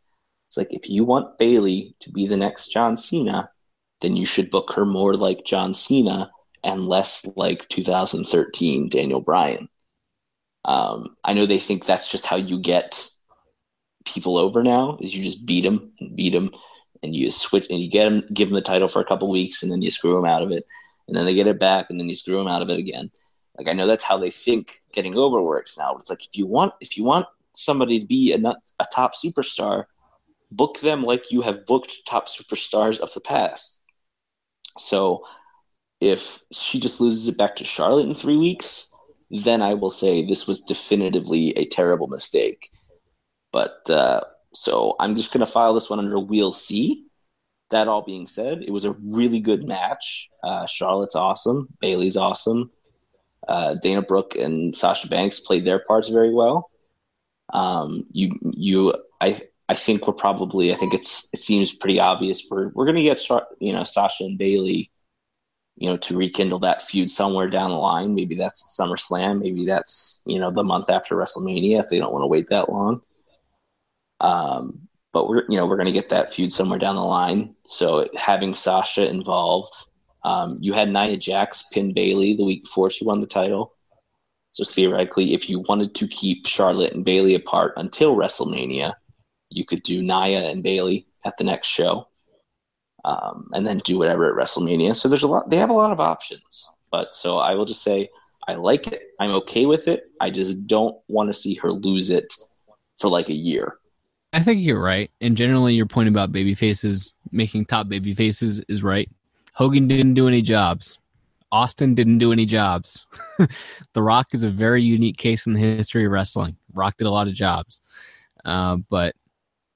[0.48, 3.50] It's like if you want Bayley to be the next John Cena,
[4.00, 6.30] then you should book her more like John Cena
[6.64, 9.68] and less like 2013 Daniel Bryan.
[10.64, 13.08] Um, I know they think that's just how you get
[14.12, 16.50] people over now is you just beat them and beat them
[17.02, 19.62] and you switch and you get them give them the title for a couple weeks
[19.62, 20.66] and then you screw them out of it
[21.06, 23.10] and then they get it back and then you screw them out of it again.
[23.56, 25.96] Like i know that's how they think getting over works now.
[25.96, 28.38] It's like if you want if you want somebody to be a,
[28.80, 29.84] a top superstar
[30.50, 33.80] book them like you have booked top superstars of the past.
[34.78, 35.24] So
[36.00, 38.88] if she just loses it back to charlotte in three weeks
[39.30, 42.70] then i will say this was definitively a terrible mistake
[43.52, 44.20] but uh,
[44.54, 47.04] so I'm just going to file this one under Wheel C.
[47.70, 50.30] That all being said, it was a really good match.
[50.42, 51.68] Uh, Charlotte's awesome.
[51.80, 52.70] Bayley's awesome.
[53.46, 56.70] Uh, Dana Brooke and Sasha Banks played their parts very well.
[57.52, 60.72] Um, you, you, I, I think we're probably.
[60.72, 61.28] I think it's.
[61.32, 62.42] It seems pretty obvious.
[62.50, 63.20] We're we're going to get,
[63.60, 64.90] you know, Sasha and Bayley,
[65.76, 68.14] you know, to rekindle that feud somewhere down the line.
[68.14, 69.40] Maybe that's SummerSlam.
[69.40, 72.70] Maybe that's you know the month after WrestleMania if they don't want to wait that
[72.70, 73.02] long.
[74.20, 77.54] Um, but we're you know we're going to get that feud somewhere down the line.
[77.64, 79.72] So having Sasha involved,
[80.24, 83.74] um, you had Nia Jax pin Bayley the week before she won the title.
[84.52, 88.92] So theoretically, if you wanted to keep Charlotte and Bayley apart until WrestleMania,
[89.50, 92.08] you could do Nia and Bayley at the next show,
[93.04, 94.94] um, and then do whatever at WrestleMania.
[94.96, 95.48] So there's a lot.
[95.48, 96.68] They have a lot of options.
[96.90, 98.08] But so I will just say
[98.48, 99.02] I like it.
[99.20, 100.10] I'm okay with it.
[100.20, 102.32] I just don't want to see her lose it
[102.98, 103.77] for like a year.
[104.32, 105.10] I think you're right.
[105.20, 109.08] And generally, your point about baby faces making top baby faces is right.
[109.54, 110.98] Hogan didn't do any jobs.
[111.50, 113.06] Austin didn't do any jobs.
[113.94, 116.56] the Rock is a very unique case in the history of wrestling.
[116.74, 117.80] Rock did a lot of jobs.
[118.44, 119.14] Uh, but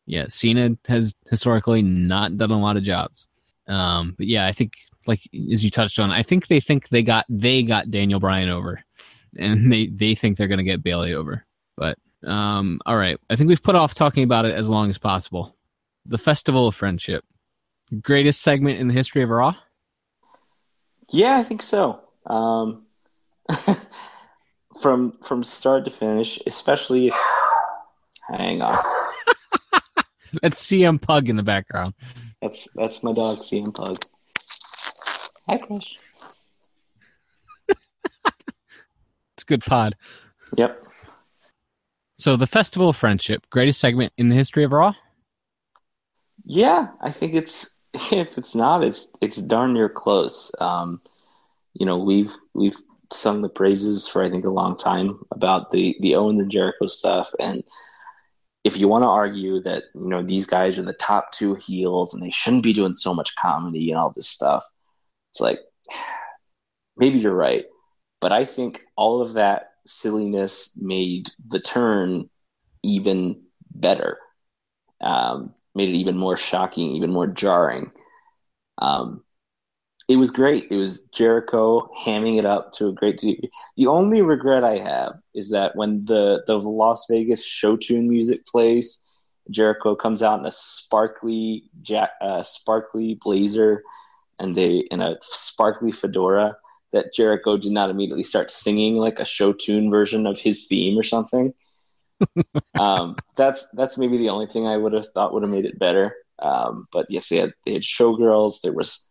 [0.07, 3.27] yeah, Cena has historically not done a lot of jobs.
[3.67, 4.75] Um, but yeah, I think
[5.07, 8.49] like as you touched on, I think they think they got they got Daniel Bryan
[8.49, 8.85] over,
[9.39, 11.45] and they they think they're gonna get Bayley over.
[11.77, 14.99] But um, all right, I think we've put off talking about it as long as
[14.99, 15.57] possible.
[16.07, 17.25] The Festival of Friendship,
[18.01, 19.55] greatest segment in the history of Raw.
[21.11, 22.01] Yeah, I think so.
[22.27, 22.87] Um,
[24.81, 27.15] from from start to finish, especially if,
[28.29, 28.83] hang on.
[30.43, 31.95] That's CM Pug in the background.
[32.41, 33.99] That's that's my dog CM Pug.
[35.49, 35.97] Hi, Crush.
[39.35, 39.97] It's a good pod.
[40.57, 40.85] Yep.
[42.23, 44.95] So the Festival of Friendship, greatest segment in the history of Raw.
[46.45, 47.75] Yeah, I think it's
[48.13, 50.53] if it's not, it's it's darn near close.
[50.61, 51.03] Um,
[51.75, 52.77] you know, we've we've
[53.13, 56.87] sung the praises for I think a long time about the the Owens and Jericho
[56.87, 57.65] stuff, and
[58.63, 62.15] if you want to argue that you know these guys are the top two heels
[62.15, 64.65] and they shouldn't be doing so much comedy and all this stuff,
[65.33, 65.59] it's like
[66.97, 67.65] maybe you're right,
[68.21, 72.29] but I think all of that silliness made the turn
[72.83, 73.43] even
[73.75, 74.19] better.
[75.01, 77.91] Um, made it even more shocking, even more jarring.
[78.79, 79.25] Um,
[80.09, 80.67] it was great.
[80.71, 83.51] It was Jericho hamming it up to a great degree.
[83.77, 88.47] The only regret I have is that when the the Las Vegas show tune music
[88.47, 88.99] plays,
[89.51, 93.83] Jericho comes out in a sparkly jack, uh, sparkly blazer,
[94.39, 96.57] and they in a sparkly fedora.
[96.93, 100.99] That Jericho did not immediately start singing like a show tune version of his theme
[100.99, 101.55] or something.
[102.79, 105.79] um, that's that's maybe the only thing I would have thought would have made it
[105.79, 106.15] better.
[106.39, 108.61] Um, but yes, they had they had showgirls.
[108.63, 109.09] There was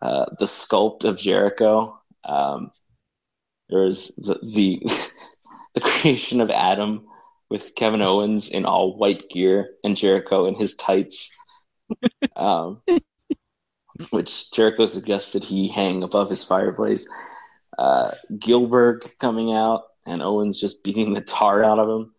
[0.00, 1.98] uh, the sculpt of Jericho.
[2.24, 2.70] Um,
[3.68, 4.82] there was the the,
[5.74, 7.06] the creation of Adam
[7.50, 11.30] with Kevin Owens in all white gear and Jericho in his tights.
[12.36, 12.80] um,
[14.10, 17.06] which Jericho suggested he hang above his fireplace.
[17.78, 22.14] Uh, Gillberg coming out and Owens just beating the tar out of him.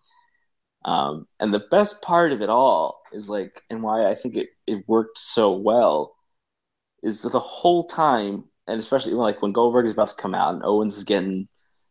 [0.85, 4.49] Um, and the best part of it all is like, and why I think it,
[4.67, 6.15] it worked so well
[7.03, 10.63] is the whole time, and especially like when Goldberg is about to come out and
[10.63, 11.47] Owens is getting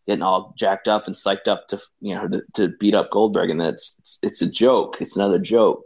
[0.06, 3.50] getting all jacked up and psyched up to you know to, to beat up Goldberg,
[3.50, 5.84] and then it's, it's, it's a joke, it's another joke,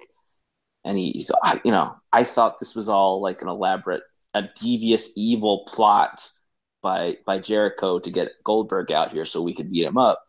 [0.84, 1.30] and he, he's
[1.64, 4.02] you know I thought this was all like an elaborate,
[4.32, 6.26] a devious, evil plot
[6.82, 10.22] by by Jericho to get Goldberg out here so we could beat him up,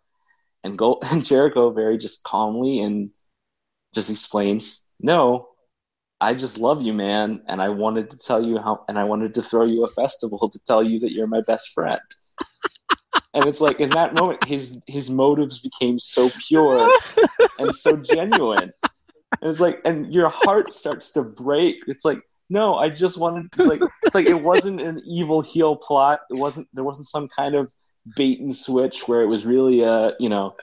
[0.65, 3.11] and go and Jericho very just calmly and
[3.95, 5.47] just explains, no,
[6.19, 9.33] I just love you, man, and I wanted to tell you how, and I wanted
[9.35, 12.01] to throw you a festival to tell you that you're my best friend.
[13.33, 16.93] and it's like in that moment, his his motives became so pure
[17.59, 18.73] and so genuine.
[19.41, 21.75] And it's like, and your heart starts to break.
[21.87, 23.49] It's like, no, I just wanted.
[23.57, 26.21] It's like, it's like it wasn't an evil heel plot.
[26.29, 26.67] It wasn't.
[26.73, 27.69] There wasn't some kind of
[28.15, 30.55] bait and switch where it was really a, you know,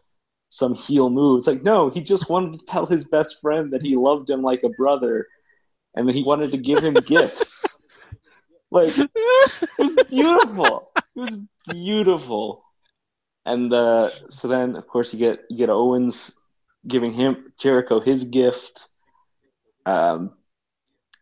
[0.48, 1.38] some heel move.
[1.38, 4.40] It's like, no, he just wanted to tell his best friend that he loved him
[4.40, 5.27] like a brother
[5.94, 7.83] and then he wanted to give him gifts.
[8.70, 9.11] Like it
[9.79, 10.90] was beautiful.
[10.96, 12.64] It was beautiful.
[13.46, 16.37] And uh, so then, of course, you get you get Owens
[16.87, 18.88] giving him Jericho his gift.
[19.87, 20.37] Um,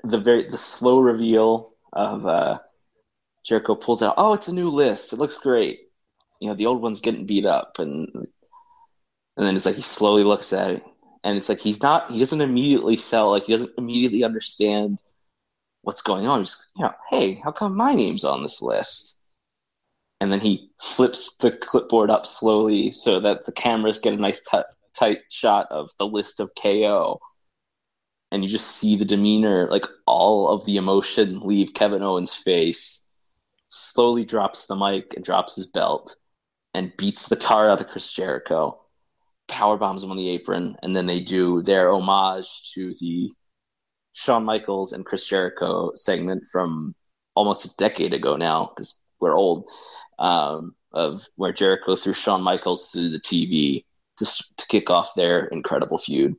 [0.05, 2.59] the very the slow reveal of uh,
[3.45, 4.15] Jericho pulls out.
[4.17, 5.13] Oh, it's a new list.
[5.13, 5.81] It looks great.
[6.41, 8.09] You know, the old one's getting beat up, and
[9.37, 10.85] and then it's like he slowly looks at it
[11.25, 14.99] and it's like he's not he doesn't immediately sell like he doesn't immediately understand
[15.83, 19.17] what's going on he's you know hey how come my name's on this list
[20.21, 24.43] and then he flips the clipboard up slowly so that the cameras get a nice
[24.43, 24.59] t-
[24.95, 27.19] tight shot of the list of ko
[28.31, 33.05] and you just see the demeanor like all of the emotion leave kevin owens face
[33.69, 36.17] slowly drops the mic and drops his belt
[36.75, 38.79] and beats the tar out of chris jericho.
[39.49, 43.31] Power bombs him on the apron, and then they do their homage to the
[44.15, 46.95] Shawn Michaels and Chris Jericho segment from
[47.35, 49.69] almost a decade ago now, because we're old,
[50.19, 53.85] um, of where Jericho threw Shawn Michaels through the TV
[54.19, 56.35] to, to kick off their incredible feud.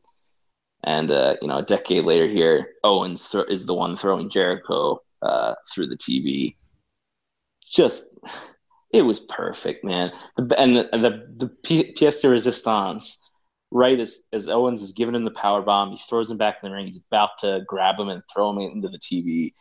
[0.84, 5.02] And uh, you know, a decade later, here Owens th- is the one throwing Jericho
[5.22, 6.56] uh, through the TV.
[7.72, 8.06] Just
[8.94, 10.12] it was perfect, man.
[10.38, 13.18] And the the, the pièce de resistance,
[13.72, 16.70] right as as Owens is giving him the power bomb, he throws him back in
[16.70, 16.86] the ring.
[16.86, 19.54] He's about to grab him and throw him into the TV.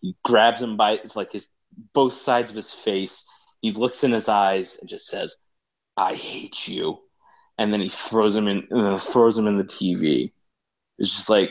[0.00, 1.48] He grabs him by like his
[1.94, 3.24] both sides of his face.
[3.62, 5.36] He looks in his eyes and just says,
[5.96, 6.98] "I hate you,"
[7.58, 10.32] and then he throws him in and throws him in the TV.
[10.98, 11.50] It's just like,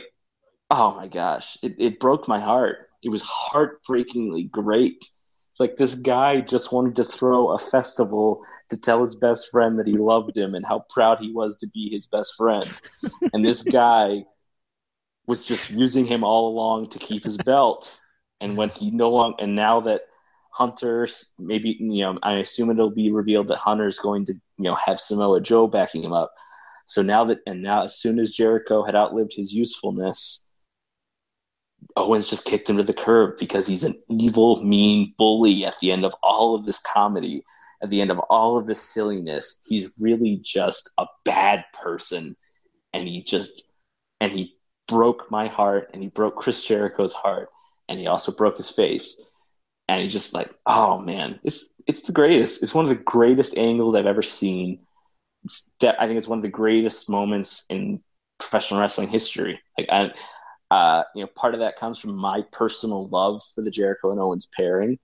[0.70, 2.78] oh my gosh, it, it broke my heart.
[3.02, 5.08] It was heartbreakingly great
[5.56, 9.78] it's like this guy just wanted to throw a festival to tell his best friend
[9.78, 12.68] that he loved him and how proud he was to be his best friend.
[13.32, 14.26] and this guy
[15.26, 17.98] was just using him all along to keep his belt.
[18.38, 20.02] And when he no longer, and now that
[20.56, 24.74] Hunter's maybe, you know, I assume it'll be revealed that Hunter's going to, you know,
[24.74, 26.32] have Samoa Joe backing him up.
[26.86, 30.48] So now that, and now as soon as Jericho had outlived his usefulness,
[31.94, 35.92] Owens just kicked him to the curb because he's an evil, mean bully at the
[35.92, 37.42] end of all of this comedy,
[37.82, 39.60] at the end of all of this silliness.
[39.68, 42.34] He's really just a bad person.
[42.94, 43.62] And he just,
[44.22, 44.54] and he
[44.88, 47.50] broke my heart and he broke Chris Jericho's heart
[47.90, 49.28] and he also broke his face.
[49.88, 52.62] And he's just like, oh man, it's, it's the greatest.
[52.62, 54.80] It's one of the greatest angles I've ever seen.
[55.44, 58.02] It's de- I think it's one of the greatest moments in
[58.38, 59.60] professional wrestling history.
[59.78, 59.88] Like,
[60.70, 64.20] uh, you know, part of that comes from my personal love for the Jericho and
[64.20, 64.98] Owens pairing.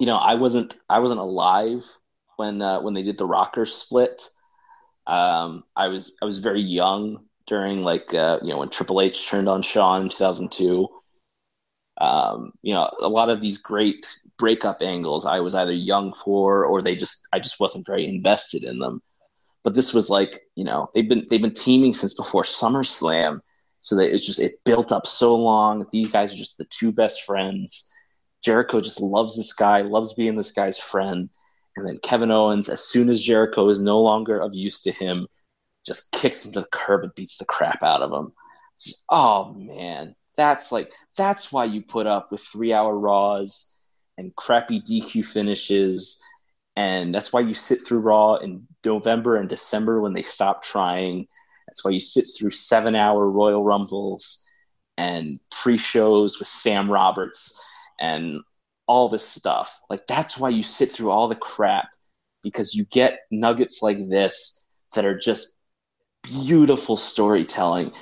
[0.00, 1.84] You know, I wasn't I wasn't alive
[2.36, 4.28] when uh, when they did the rocker split.
[5.06, 9.28] Um, I was I was very young during like uh, you know when Triple H
[9.28, 10.88] turned on Shawn in 2002.
[12.00, 16.64] Um, you know, a lot of these great breakup angles I was either young for
[16.64, 19.00] or they just I just wasn't very invested in them.
[19.62, 23.40] But this was like, you know, they've been they've been teaming since before SummerSlam
[23.80, 25.86] so that it's just it built up so long.
[25.92, 27.84] These guys are just the two best friends.
[28.42, 31.30] Jericho just loves this guy, loves being this guy's friend.
[31.76, 35.26] And then Kevin Owens, as soon as Jericho is no longer of use to him,
[35.84, 38.32] just kicks him to the curb and beats the crap out of him.
[39.08, 43.70] oh man, that's like that's why you put up with three hour Raws
[44.18, 46.20] and crappy DQ finishes,
[46.76, 51.26] and that's why you sit through Raw in November and December when they stop trying.
[51.66, 54.44] That's why you sit through seven hour Royal Rumbles
[54.96, 57.52] and pre shows with Sam Roberts
[58.00, 58.40] and
[58.86, 59.80] all this stuff.
[59.88, 61.88] Like that's why you sit through all the crap
[62.42, 64.64] because you get nuggets like this
[64.94, 65.54] that are just
[66.22, 67.92] beautiful storytelling,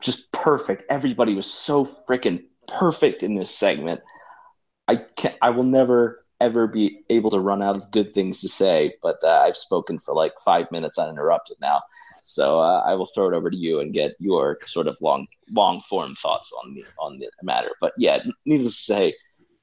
[0.00, 0.84] just perfect.
[0.88, 4.00] Everybody was so freaking perfect in this segment.
[4.88, 8.48] I can I will never ever be able to run out of good things to
[8.48, 11.82] say, but uh, I've spoken for like five minutes uninterrupted now.
[12.22, 15.28] So uh, I will throw it over to you and get your sort of long
[15.50, 17.70] long form thoughts on the on the matter.
[17.80, 19.14] But yeah, needless to say,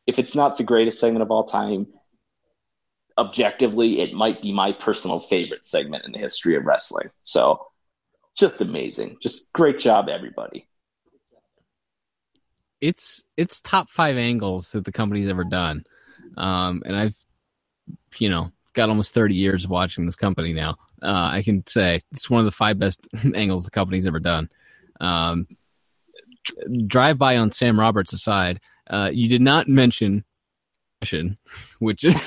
[0.08, 1.88] if it's not the greatest segment of all time,
[3.18, 7.10] objectively, it might be my personal favorite segment in the history of wrestling.
[7.22, 7.68] So
[8.36, 9.18] just amazing.
[9.22, 10.68] Just great job, everybody.
[12.82, 15.86] It's it's top five angles that the company's ever done.
[16.38, 17.16] Um, and I've
[18.20, 20.78] you know, got almost 30 years of watching this company now.
[21.02, 24.50] Uh, I can say it's one of the five best angles the company's ever done.
[25.02, 25.48] Um,
[26.88, 30.24] drive by on Sam Roberts aside, uh, you did not mention,
[31.80, 32.16] which is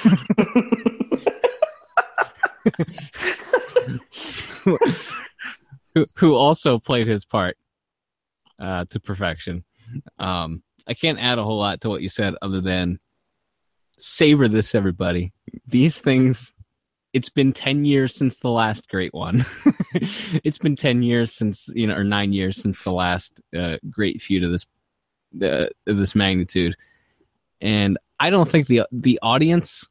[5.96, 7.56] who, who also played his part
[8.58, 9.64] uh, to perfection.
[10.18, 12.98] Um, I can't add a whole lot to what you said other than
[13.96, 15.32] savor this, everybody.
[15.66, 16.52] These things.
[17.14, 19.46] It's been ten years since the last great one.
[19.94, 24.20] it's been ten years since you know, or nine years since the last uh, great
[24.20, 24.66] feud of this
[25.42, 26.76] uh, of this magnitude,
[27.62, 29.88] and I don't think the the audience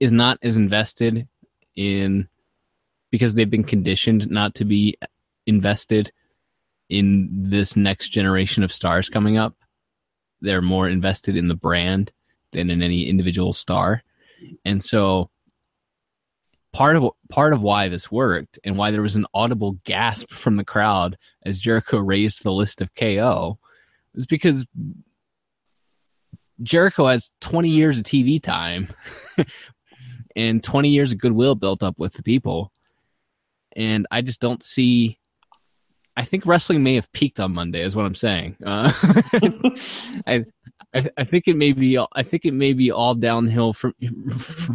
[0.00, 1.28] is not as invested
[1.76, 2.28] in
[3.12, 4.96] because they've been conditioned not to be
[5.46, 6.10] invested
[6.88, 9.54] in this next generation of stars coming up.
[10.40, 12.10] They're more invested in the brand
[12.52, 14.02] than in any individual star.
[14.64, 15.30] And so
[16.72, 20.56] part of part of why this worked and why there was an audible gasp from
[20.56, 23.58] the crowd as Jericho raised the list of KO
[24.14, 24.66] was because
[26.62, 28.88] Jericho has 20 years of TV time
[30.36, 32.72] and 20 years of goodwill built up with the people
[33.76, 35.18] and I just don't see.
[36.16, 38.56] I think wrestling may have peaked on Monday, is what I'm saying.
[38.64, 38.92] Uh,
[40.26, 40.44] I,
[40.94, 41.98] I, I think it may be.
[41.98, 43.94] I think it may be all downhill from,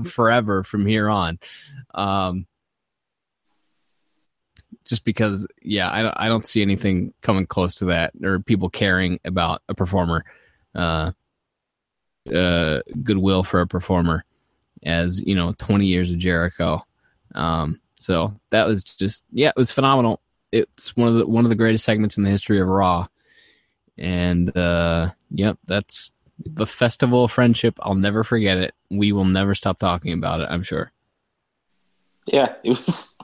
[0.04, 1.40] forever from here on.
[1.94, 2.48] Um,
[4.86, 9.20] just because, yeah, I, I don't see anything coming close to that, or people caring
[9.26, 10.24] about a performer,
[10.74, 11.12] uh,
[12.34, 14.24] uh, goodwill for a performer,
[14.84, 16.82] as you know, 20 years of Jericho.
[17.36, 20.22] Um, so that was just yeah, it was phenomenal.
[20.52, 23.08] It's one of the one of the greatest segments in the history of Raw.
[23.98, 27.78] And uh yep, that's the festival of friendship.
[27.82, 28.76] I'll never forget it.
[28.90, 30.92] We will never stop talking about it, I'm sure.
[32.26, 33.16] Yeah, it was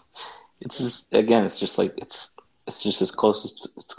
[0.62, 2.32] it's just again, it's just like it's
[2.68, 3.96] it's just as close as it's,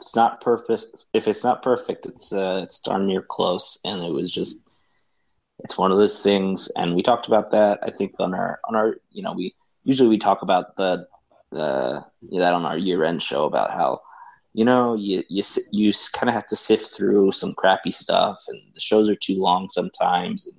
[0.00, 1.06] it's not perfect.
[1.12, 3.78] If it's not perfect, it's uh, it's darn near close.
[3.84, 4.58] And it was just,
[5.60, 6.70] it's one of those things.
[6.76, 7.80] And we talked about that.
[7.82, 9.54] I think on our on our, you know, we
[9.86, 11.06] usually we talk about the
[11.52, 14.00] the that on our year end show about how
[14.52, 18.60] you know you you you kind of have to sift through some crappy stuff and
[18.74, 20.56] the shows are too long sometimes and,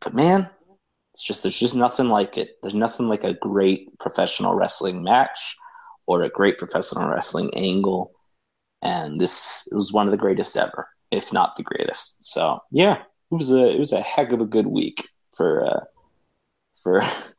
[0.00, 0.50] but man
[1.14, 2.56] it's just there's just nothing like it.
[2.60, 5.56] There's nothing like a great professional wrestling match
[6.06, 8.10] or a great professional wrestling angle.
[8.82, 12.16] And this was one of the greatest ever if not the greatest.
[12.18, 12.96] So yeah
[13.30, 15.84] it was a it was a heck of a good week for uh
[16.82, 17.00] for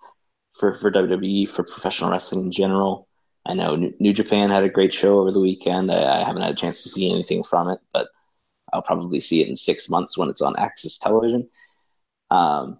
[0.57, 3.07] for, for WWE, for professional wrestling in general.
[3.45, 5.91] I know New, Japan had a great show over the weekend.
[5.91, 8.07] I, I, haven't had a chance to see anything from it, but
[8.73, 11.47] I'll probably see it in six months when it's on AXS Television.
[12.31, 12.79] Um,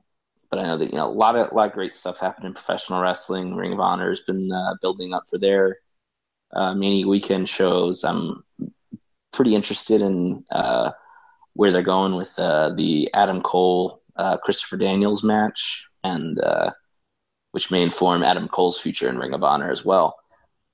[0.49, 2.47] but I know that you know a lot of a lot of great stuff happened
[2.47, 3.55] in professional wrestling.
[3.55, 5.77] Ring of Honor has been uh, building up for their
[6.53, 8.03] uh, mini weekend shows.
[8.03, 8.43] I'm
[9.33, 10.91] pretty interested in uh,
[11.53, 16.71] where they're going with uh, the Adam Cole uh, Christopher Daniels match, and uh,
[17.55, 20.17] which may inform Adam Cole's future in Ring of Honor as well.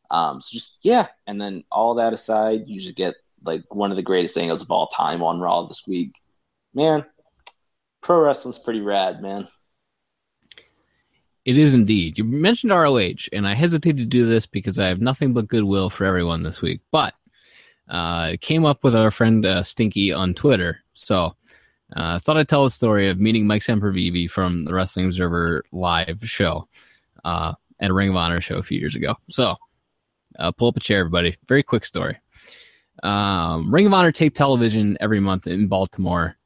[0.10, 3.14] Um, so just yeah, and then all that aside, you just get
[3.44, 6.16] like one of the greatest angles of all time on Raw this week.
[6.74, 7.06] Man,
[8.02, 9.48] pro wrestling's pretty rad, man.
[11.46, 12.18] It is indeed.
[12.18, 15.92] You mentioned ROH, and I hesitate to do this because I have nothing but goodwill
[15.92, 16.82] for everyone this week.
[16.92, 17.14] But
[17.88, 21.36] uh, came up with our friend uh, Stinky on Twitter, so
[21.94, 25.64] I uh, thought I'd tell a story of meeting Mike Sempervive from the Wrestling Observer
[25.72, 26.68] live show.
[27.24, 29.16] Uh, at a Ring of Honor show a few years ago.
[29.30, 29.56] So
[30.40, 31.36] uh, pull up a chair, everybody.
[31.48, 32.18] Very quick story.
[33.04, 36.38] Um, Ring of Honor taped television every month in Baltimore,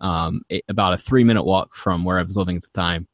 [0.00, 3.08] um, a- about a three minute walk from where I was living at the time.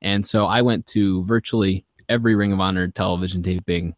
[0.00, 3.96] And so I went to virtually every Ring of Honor television taping,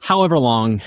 [0.00, 0.80] however long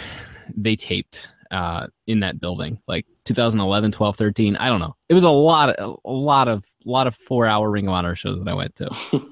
[0.55, 4.55] they taped uh, in that building, like 2011, 12, 13.
[4.57, 4.95] I don't know.
[5.09, 7.93] It was a lot, of, a lot of, a lot of four hour Ring of
[7.93, 8.89] Honor shows that I went to.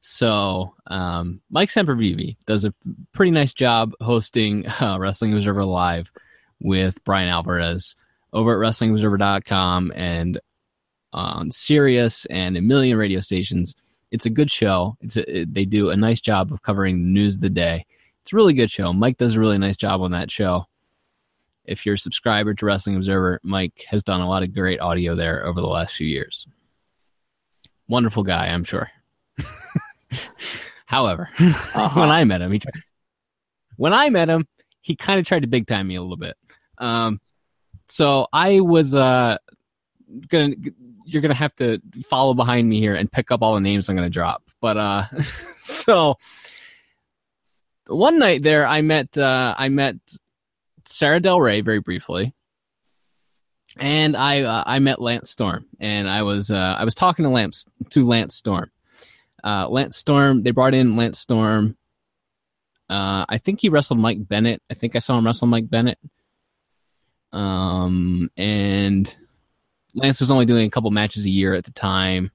[0.00, 2.74] so um, Mike Sempervive does a
[3.12, 6.10] pretty nice job hosting uh, Wrestling Observer Live
[6.60, 7.96] with Bryan Alvarez
[8.32, 10.40] over at WrestlingObserver.com and
[11.12, 13.74] on Sirius and a million radio stations.
[14.10, 14.96] It's a good show.
[15.00, 17.86] It's a, it, they do a nice job of covering the news of the day.
[18.22, 18.92] It's a really good show.
[18.92, 20.66] Mike does a really nice job on that show.
[21.64, 25.14] If you're a subscriber to Wrestling Observer, Mike has done a lot of great audio
[25.14, 26.46] there over the last few years.
[27.88, 28.90] Wonderful guy, I'm sure.
[30.86, 31.90] However, Uh-huh.
[32.00, 32.82] when I met him, he tried,
[33.76, 34.46] when I met him,
[34.80, 36.36] he kind of tried to big time me a little bit.
[36.78, 37.20] Um,
[37.88, 39.36] so I was uh
[40.28, 40.54] gonna
[41.04, 43.96] you're gonna have to follow behind me here and pick up all the names I'm
[43.96, 44.42] gonna drop.
[44.60, 45.04] But uh,
[45.56, 46.16] so
[47.90, 49.96] one night there, I met uh, I met
[50.86, 52.34] Sara Del Rey very briefly,
[53.76, 57.30] and I uh, I met Lance Storm, and I was uh, I was talking to
[57.30, 58.70] Lance to Lance Storm.
[59.42, 61.76] Uh, Lance Storm, they brought in Lance Storm.
[62.88, 64.62] Uh, I think he wrestled Mike Bennett.
[64.70, 65.98] I think I saw him wrestle Mike Bennett.
[67.32, 69.16] Um, and
[69.94, 72.32] Lance was only doing a couple matches a year at the time.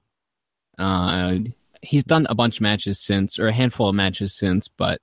[0.78, 1.36] Uh,
[1.82, 5.00] he's done a bunch of matches since, or a handful of matches since, but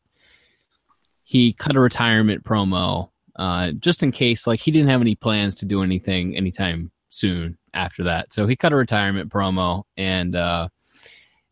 [1.34, 5.56] he cut a retirement promo uh, just in case, like he didn't have any plans
[5.56, 8.32] to do anything anytime soon after that.
[8.32, 10.68] So he cut a retirement promo, and uh,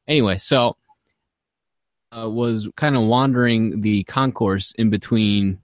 [0.08, 0.78] anyway, so
[2.16, 5.58] uh, was kind of wandering the concourse in between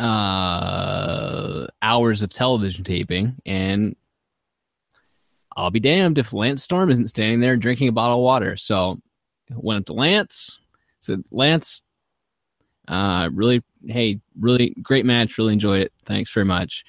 [0.00, 3.94] uh, hours of television taping, and
[5.56, 8.56] I'll be damned if Lance Storm isn't standing there drinking a bottle of water.
[8.56, 8.98] So
[9.50, 10.58] went up to Lance,
[10.98, 11.80] said, Lance,
[12.88, 15.92] uh, really, hey, really great match, really enjoyed it.
[16.04, 16.84] Thanks very much.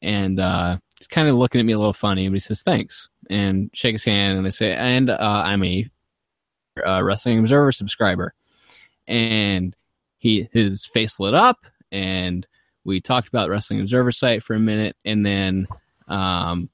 [0.00, 3.08] And uh, he's kind of looking at me a little funny, but he says, thanks,
[3.30, 5.88] and shake his hand, and I say, and uh, I'm a
[6.86, 8.34] uh, Wrestling Observer subscriber.
[9.06, 9.76] And
[10.18, 12.46] he his face lit up, and
[12.84, 15.66] we talked about Wrestling Observer site for a minute, and then
[16.08, 16.70] um,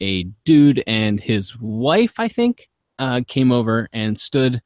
[0.00, 4.62] a dude and his wife, I think, uh, came over and stood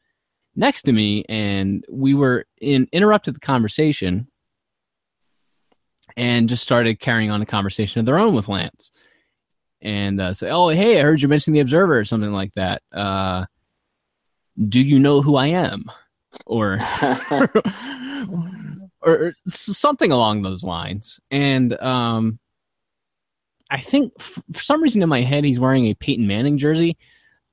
[0.56, 4.28] next to me, and we were in interrupted the conversation
[6.16, 8.90] and just started carrying on a conversation of their own with Lance.
[9.82, 12.82] And uh, say, "Oh, hey, I heard you mention the Observer or something like that.
[12.92, 13.44] Uh,
[14.68, 15.84] do you know who I am?"
[16.46, 16.78] Or
[19.02, 21.20] or something along those lines.
[21.30, 22.38] And um,
[23.70, 26.96] I think f- for some reason in my head he's wearing a Peyton Manning jersey,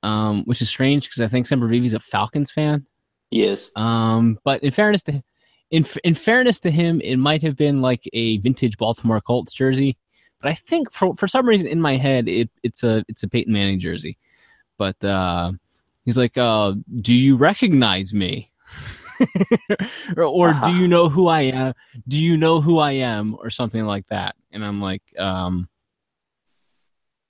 [0.01, 2.85] um, which is strange because I think Sempervive's a Falcons fan.
[3.33, 3.71] Yes.
[3.75, 5.23] Um, but in fairness to
[5.71, 9.97] in in fairness to him, it might have been like a vintage Baltimore Colts jersey.
[10.41, 13.27] But I think for for some reason in my head it it's a it's a
[13.27, 14.17] Peyton Manning jersey.
[14.77, 15.51] But uh,
[16.05, 18.51] he's like, uh, "Do you recognize me?"
[20.17, 20.67] or, or Uh-huh.
[20.67, 21.73] do you know who I am?
[22.07, 23.35] Do you know who I am?
[23.39, 24.35] Or something like that.
[24.51, 25.69] And I'm like, um,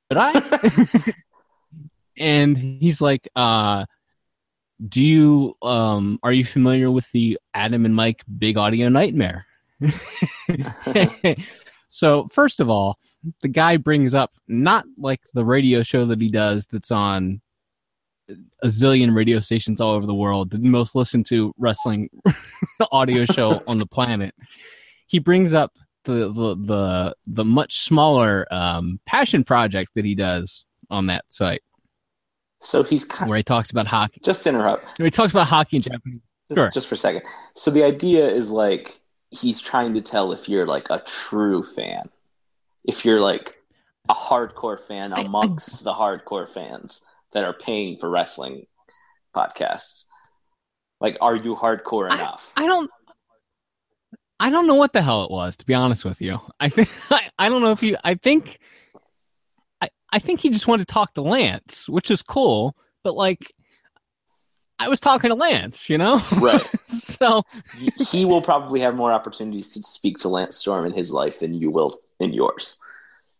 [0.09, 1.13] but I.
[2.17, 3.85] and he's like, uh,
[4.87, 9.45] do you um are you familiar with the Adam and Mike Big Audio Nightmare?
[11.87, 12.97] so first of all,
[13.41, 17.41] the guy brings up not like the radio show that he does that's on
[18.61, 22.09] a zillion radio stations all over the world, the most listened to wrestling
[22.91, 24.33] audio show on the planet.
[25.07, 25.73] He brings up
[26.05, 31.63] the the the, the much smaller um, passion project that he does on that site,
[32.65, 34.21] So he's kind where he talks about hockey.
[34.23, 36.21] just to interrupt Where he talks about hockey in Japanese.
[36.53, 36.69] Sure.
[36.73, 37.23] just for a second.
[37.55, 38.99] So the idea is like
[39.31, 42.09] he's trying to tell if you're like a true fan,
[42.85, 43.57] if you're like
[44.09, 47.01] a hardcore fan I- I- amongst the hardcore fans
[47.31, 48.67] that are paying for wrestling
[49.35, 50.05] podcasts.
[51.01, 52.51] Like, are you hardcore enough?
[52.55, 52.89] I don't.
[54.39, 56.39] I don't know what the hell it was, to be honest with you.
[56.59, 57.97] I think I, I don't know if you.
[58.03, 58.59] I think.
[60.13, 63.51] I I think he just wanted to talk to Lance, which is cool, but like,
[64.79, 66.21] I was talking to Lance, you know.
[66.39, 66.65] right.
[66.87, 67.43] so
[68.11, 71.53] He- will probably have more opportunities to speak to Lance Storm in his life than
[71.53, 72.77] you will in yours.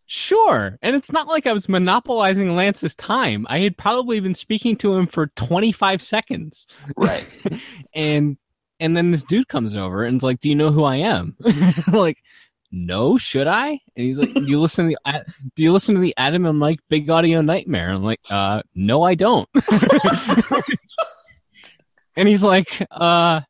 [0.06, 0.78] Sure.
[0.82, 3.46] And it's not like I was monopolizing Lance's time.
[3.48, 6.66] I had probably been speaking to him for 25 seconds.
[6.96, 7.26] Right.
[7.94, 8.36] and
[8.80, 11.36] and then this dude comes over and is like, "Do you know who I'm
[11.92, 12.18] like,
[12.76, 16.00] "No, should I?" And he's like, "Do you listen to the Do you listen to
[16.00, 19.48] the Adam and Mike Big Audio Nightmare?" I'm like, "Uh, no, I don't."
[22.16, 23.40] and he's like, "Uh,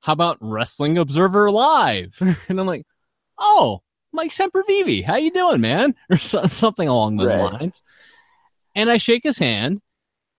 [0.00, 2.16] how about Wrestling Observer Live?"
[2.48, 2.86] and I'm like,
[3.38, 7.52] "Oh, Mike Sempervive, how you doing, man?" Or so, something along those Right.
[7.52, 7.82] lines.
[8.74, 9.80] And I shake his hand,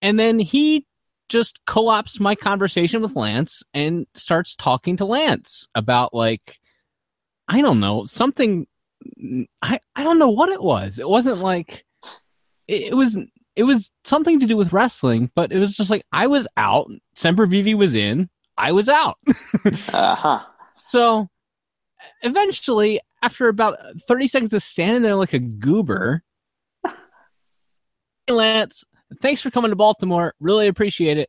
[0.00, 0.86] and then he
[1.28, 6.58] just co-ops my conversation with Lance and starts talking to Lance about like
[7.52, 8.66] I don't know something
[9.60, 10.98] I I don't know what it was.
[10.98, 11.84] It wasn't like
[12.66, 13.18] it, it was
[13.54, 16.88] it was something to do with wrestling, but it was just like I was out,
[17.14, 19.18] Sempervive was in, I was out.
[19.92, 20.40] Uh huh.
[20.74, 21.28] So
[22.22, 23.76] eventually, after about
[24.08, 26.22] 30 seconds of standing there like a goober,
[28.26, 28.82] "Hey, Lance,
[29.20, 30.32] thanks for coming to Baltimore.
[30.40, 31.28] Really appreciate it.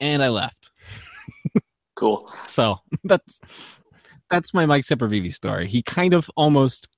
[0.00, 0.72] And I left.
[1.94, 2.28] Cool.
[2.44, 3.40] So that's
[4.30, 5.68] that's my Mike Sempervive story.
[5.68, 6.88] He kind of almost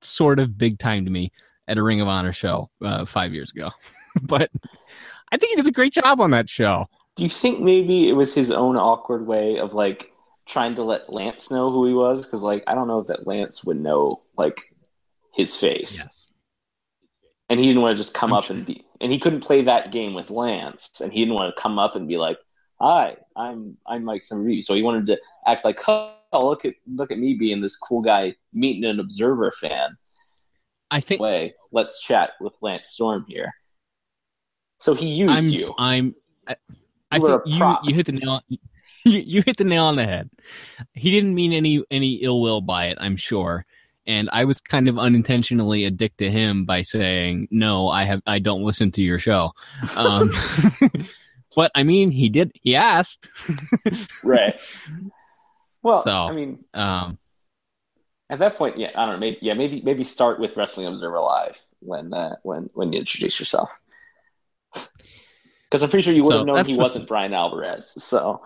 [0.00, 1.32] sort of big timed me
[1.68, 3.70] at a Ring of Honor show uh, five years ago.
[4.22, 4.50] but
[5.32, 6.86] I think he does a great job on that show.
[7.16, 10.12] Do you think maybe it was his own awkward way of like
[10.46, 12.24] trying to let Lance know who he was?
[12.24, 14.60] Because like I don't know if that Lance would know like
[15.34, 16.26] his face, Yes.
[17.48, 18.56] and he didn't want to just come I'm up sure.
[18.56, 21.60] and be, and he couldn't play that game with Lance, and he didn't want to
[21.60, 22.38] come up and be like,
[22.80, 27.10] "Hi, I'm I'm Mike Summery." So he wanted to act like, "Oh, look at look
[27.10, 29.96] at me being this cool guy meeting an Observer fan."
[30.90, 33.52] I think Way, let's chat with Lance Storm here.
[34.78, 35.74] So he used I'm you.
[35.78, 36.14] I'm
[36.46, 36.56] I,
[37.10, 38.58] I You think you you hit the nail you,
[39.04, 40.30] you hit the nail on the head.
[40.92, 43.64] He didn't mean any any ill will by it, I'm sure.
[44.08, 48.22] And I was kind of unintentionally a dick to him by saying, "No, I have
[48.26, 49.52] I don't listen to your show."
[49.96, 50.30] Um,
[51.56, 52.52] but I mean, he did.
[52.62, 53.28] He asked.
[54.22, 54.60] right.
[55.82, 57.18] Well, So- I mean, Um,
[58.30, 59.18] At that point, yeah, I don't know.
[59.20, 63.38] Maybe, yeah, maybe, maybe start with Wrestling Observer Live when, uh, when, when you introduce
[63.40, 63.70] yourself.
[64.72, 67.90] Because I'm pretty sure you would So have known he the- wasn't Bryan Alvarez.
[68.02, 68.42] So,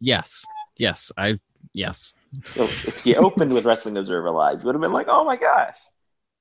[0.00, 0.44] yes,
[0.76, 1.38] yes, I
[1.72, 2.12] yes.
[2.44, 5.36] so if you opened with Wrestling Observer Live, you would have been like, "Oh my
[5.36, 5.76] gosh!"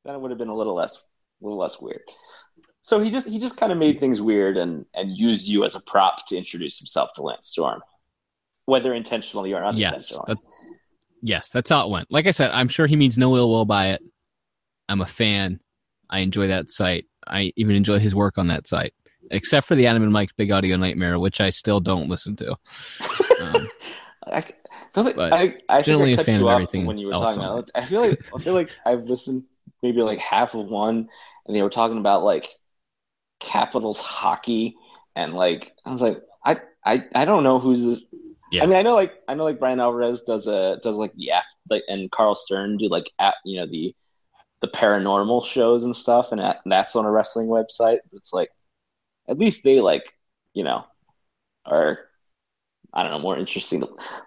[0.05, 1.01] Then it would have been a little less, a
[1.45, 2.01] little less weird.
[2.81, 5.75] So he just he just kind of made things weird and and used you as
[5.75, 7.81] a prop to introduce himself to Lance Storm,
[8.65, 10.25] whether intentionally or Yes, unintentionally.
[10.27, 10.37] that,
[11.21, 12.11] yes, that's how it went.
[12.11, 14.01] Like I said, I'm sure he means no ill will by it.
[14.89, 15.59] I'm a fan.
[16.09, 17.05] I enjoy that site.
[17.27, 18.93] I even enjoy his work on that site,
[19.29, 22.55] except for the Adam and Mike Big Audio Nightmare, which I still don't listen to.
[23.39, 23.69] Um,
[24.27, 24.43] I,
[25.15, 27.63] But I, I generally a I cut fan of everything when you were talking about
[27.63, 27.71] it.
[27.75, 29.43] I feel like I feel like I've listened
[29.81, 31.09] maybe like half of one,
[31.45, 32.49] and they were talking about like
[33.41, 34.77] Capitals hockey,
[35.15, 38.05] and like I was like, I I, I don't know who's this.
[38.51, 38.63] Yeah.
[38.63, 41.29] I mean, I know like I know like Bryan Alvarez does a does like the
[41.29, 43.95] af like and Carl Stern do like at you know the
[44.61, 47.97] the paranormal shows and stuff, and, that, and that's on a wrestling website.
[48.13, 48.51] It's like
[49.27, 50.13] at least they like
[50.53, 50.85] you know
[51.65, 51.99] are
[52.93, 53.83] I don't know more interesting.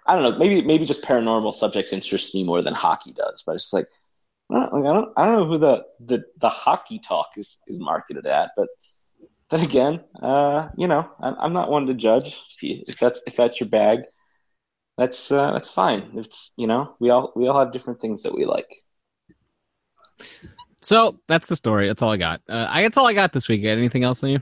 [0.07, 3.43] I don't know maybe maybe just paranormal subjects interest me more than hockey does.
[3.47, 3.89] But it's like
[4.51, 7.59] I don't, like I don't I don't know who the the the hockey talk is
[7.69, 8.69] is marketed at, but.
[9.55, 12.42] Then again, uh, you know, I'm, I'm not one to judge.
[12.50, 14.00] If, you, if that's if that's your bag,
[14.98, 16.11] that's uh, that's fine.
[16.16, 18.66] It's you know, we all we all have different things that we like.
[20.82, 21.86] so that's the story.
[21.86, 22.40] That's all I got.
[22.48, 23.62] Uh, I that's all I got this week.
[23.62, 24.40] Got anything else on you?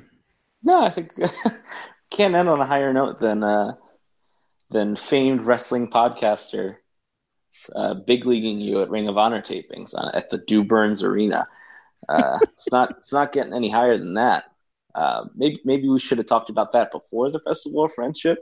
[0.62, 1.12] No, I think
[2.10, 3.72] can't end on a higher note than uh,
[4.70, 6.76] than famed wrestling podcaster
[7.76, 11.46] uh, big leaguing you at Ring of Honor tapings on, at the Du Burns Arena.
[12.08, 14.44] Uh, it's not it's not getting any higher than that.
[14.94, 18.38] Uh, maybe maybe we should have talked about that before the Festival of Friendship,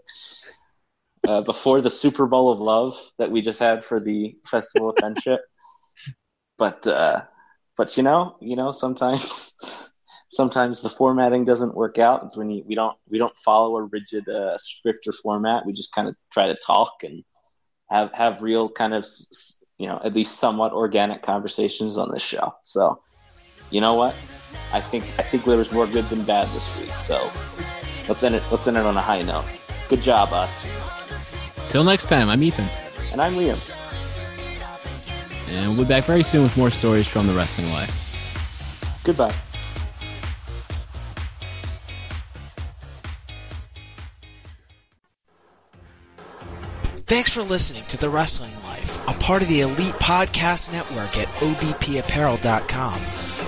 [1.26, 4.96] uh, before the Super Bowl of Love that we just had for the Festival of
[4.98, 5.40] Friendship.
[6.58, 7.22] But uh,
[7.76, 9.92] but you know you know sometimes
[10.28, 12.24] sometimes the formatting doesn't work out.
[12.24, 15.66] It's when you, we don't we don't follow a rigid uh, script or format.
[15.66, 17.24] We just kind of try to talk and
[17.90, 19.06] have have real kind of
[19.78, 22.54] you know at least somewhat organic conversations on this show.
[22.62, 23.00] So
[23.70, 24.14] you know what?
[24.72, 26.90] I think I think there was more good than bad this week.
[26.90, 27.30] So
[28.08, 29.44] let's end it let's end it on a high note.
[29.88, 30.68] Good job, us.
[31.70, 32.68] Till next time, I'm Ethan,
[33.12, 33.58] And I'm Liam.
[35.50, 37.96] and we'll be back very soon with more stories from the wrestling life.
[39.04, 39.34] Goodbye.
[47.06, 51.26] Thanks for listening to The Wrestling Life, a part of the Elite Podcast Network at
[51.42, 53.00] obpapparel.com.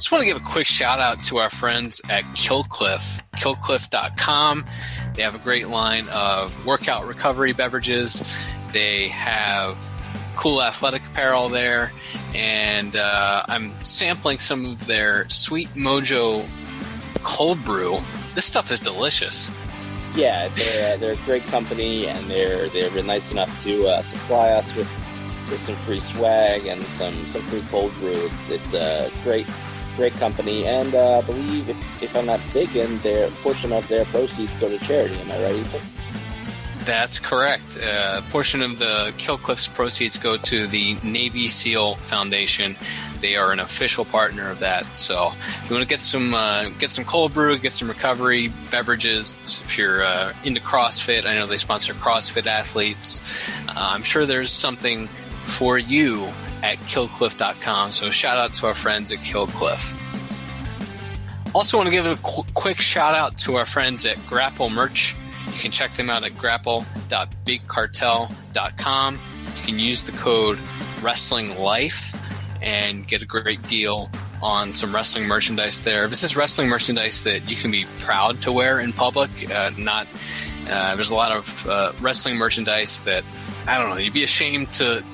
[0.00, 4.64] Just want to give a quick shout out to our friends at Killcliff, killcliff.com.
[5.12, 8.24] They have a great line of workout recovery beverages.
[8.72, 9.76] They have
[10.36, 11.92] cool athletic apparel there,
[12.34, 16.48] and uh, I'm sampling some of their Sweet Mojo
[17.22, 17.98] cold brew.
[18.34, 19.50] This stuff is delicious.
[20.14, 24.00] Yeah, they're uh, they're a great company, and they're they're been nice enough to uh,
[24.00, 24.90] supply us with,
[25.50, 28.12] with some free swag and some some free cold brew.
[28.14, 29.46] It's it's a great
[29.96, 34.04] great company, and uh, I believe if, if I'm not mistaken, their portion of their
[34.06, 35.14] proceeds go to charity.
[35.16, 35.80] Am I right, Ethan?
[36.84, 37.76] That's correct.
[37.76, 42.74] Uh, a portion of the Killcliff's proceeds go to the Navy SEAL Foundation.
[43.20, 44.86] They are an official partner of that.
[44.96, 48.48] So, if you want to get some uh, get some cold brew, get some recovery
[48.70, 49.38] beverages.
[49.44, 53.20] If you're uh, into CrossFit, I know they sponsor CrossFit athletes.
[53.68, 55.08] Uh, I'm sure there's something
[55.44, 56.32] for you
[56.62, 57.92] at killcliff.com.
[57.92, 59.96] So, shout out to our friends at Killcliff.
[61.54, 65.16] Also, want to give a qu- quick shout out to our friends at Grapple Merch.
[65.46, 69.20] You can check them out at grapple.bigcartel.com.
[69.56, 70.58] You can use the code
[71.02, 72.16] Wrestling Life
[72.62, 74.10] and get a great deal
[74.42, 76.06] on some wrestling merchandise there.
[76.08, 79.30] This is wrestling merchandise that you can be proud to wear in public.
[79.50, 80.06] Uh, not
[80.68, 83.24] uh, there's a lot of uh, wrestling merchandise that
[83.66, 83.96] I don't know.
[83.96, 85.04] You'd be ashamed to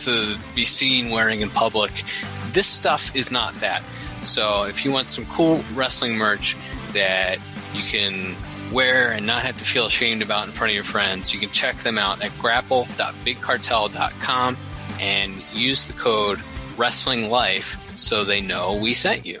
[0.00, 2.04] to be seen wearing in public.
[2.52, 3.82] This stuff is not that.
[4.20, 6.56] So if you want some cool wrestling merch
[6.92, 7.38] that
[7.74, 8.34] you can
[8.72, 11.48] wear and not have to feel ashamed about in front of your friends, you can
[11.50, 14.56] check them out at grapple.bigcartel.com
[15.00, 16.40] and use the code
[16.76, 19.40] Wrestling Life so they know we sent you.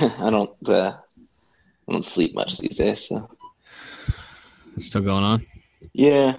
[0.18, 0.68] I don't.
[0.68, 0.96] Uh,
[1.88, 3.08] I don't sleep much these days.
[3.08, 3.28] So
[4.76, 5.46] It's still going on.
[5.92, 6.36] yeah,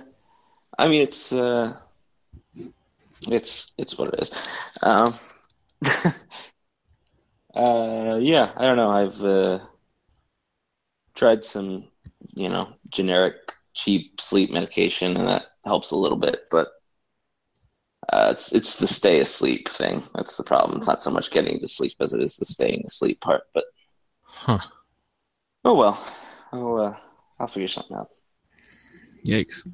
[0.77, 1.79] I mean it's uh,
[3.27, 4.31] it's it's what it is.
[4.83, 5.13] Um,
[7.55, 8.91] uh, yeah, I don't know.
[8.91, 9.59] I've uh,
[11.15, 11.87] tried some,
[12.35, 13.35] you know, generic
[13.73, 16.69] cheap sleep medication, and that helps a little bit, but.
[18.07, 20.03] Uh, it's it's the stay asleep thing.
[20.15, 20.77] That's the problem.
[20.77, 23.43] It's not so much getting to sleep as it is the staying asleep part.
[23.53, 23.65] But
[24.23, 24.59] Huh.
[25.65, 26.01] oh well,
[26.53, 26.95] I'll uh,
[27.39, 28.09] I'll figure something out,
[29.25, 29.67] Yikes.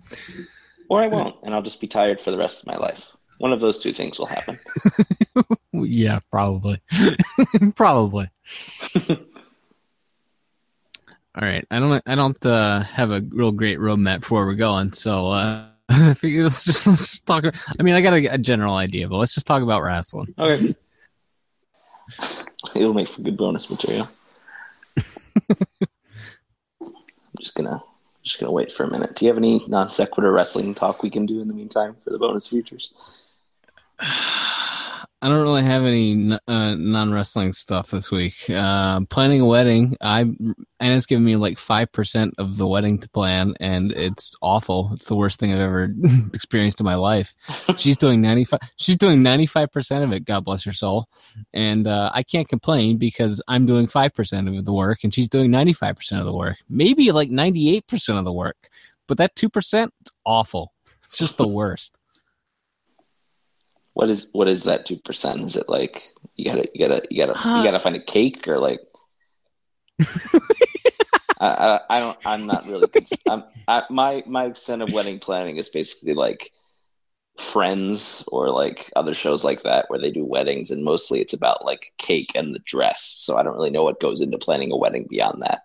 [0.90, 3.12] or I won't, and I'll just be tired for the rest of my life.
[3.38, 4.58] One of those two things will happen.
[5.74, 6.82] Yeah, probably.
[7.76, 8.30] probably.
[9.10, 9.18] All
[11.36, 11.66] right.
[11.70, 15.32] I don't I don't uh, have a real great roadmap for where we're going, so
[15.90, 19.08] uh I figure let's just let's talk I mean I got a, a general idea,
[19.08, 20.34] but let's just talk about wrestling.
[20.38, 20.76] Okay.
[22.76, 24.10] It'll make for good bonus material.
[26.82, 26.96] I'm
[27.40, 27.82] just gonna
[28.24, 29.16] just gonna wait for a minute.
[29.16, 32.10] Do you have any non sequitur wrestling talk we can do in the meantime for
[32.10, 33.34] the bonus features?
[35.26, 38.48] I don't really have any uh, non wrestling stuff this week.
[38.48, 39.98] Uh, planning a wedding.
[40.00, 40.32] I
[40.80, 44.92] Anna's given me like five percent of the wedding to plan, and it's awful.
[44.94, 45.92] It's the worst thing I've ever
[46.36, 47.34] experienced in my life.
[47.78, 48.60] She's doing ninety five.
[48.76, 50.26] She's doing ninety five percent of it.
[50.26, 51.08] God bless her soul.
[51.56, 55.28] And uh, I can't complain because I'm doing five percent of the work, and she's
[55.28, 56.58] doing ninety five percent of the work.
[56.70, 58.70] Maybe like ninety eight percent of the work,
[59.08, 60.72] but that two percent, it's awful.
[61.08, 61.98] It's just the worst.
[63.96, 65.42] What is what is that two percent?
[65.44, 66.04] Is it like
[66.36, 68.82] you gotta you gotta you gotta Uh, you gotta find a cake or like
[71.40, 72.18] I, I, I don't.
[72.26, 72.90] I'm not really.
[73.26, 76.52] I'm, I, my my extent of wedding planning is basically like
[77.38, 81.66] Friends or like other shows like that where they do weddings, and mostly it's about
[81.66, 83.02] like cake and the dress.
[83.02, 85.62] So I don't really know what goes into planning a wedding beyond that.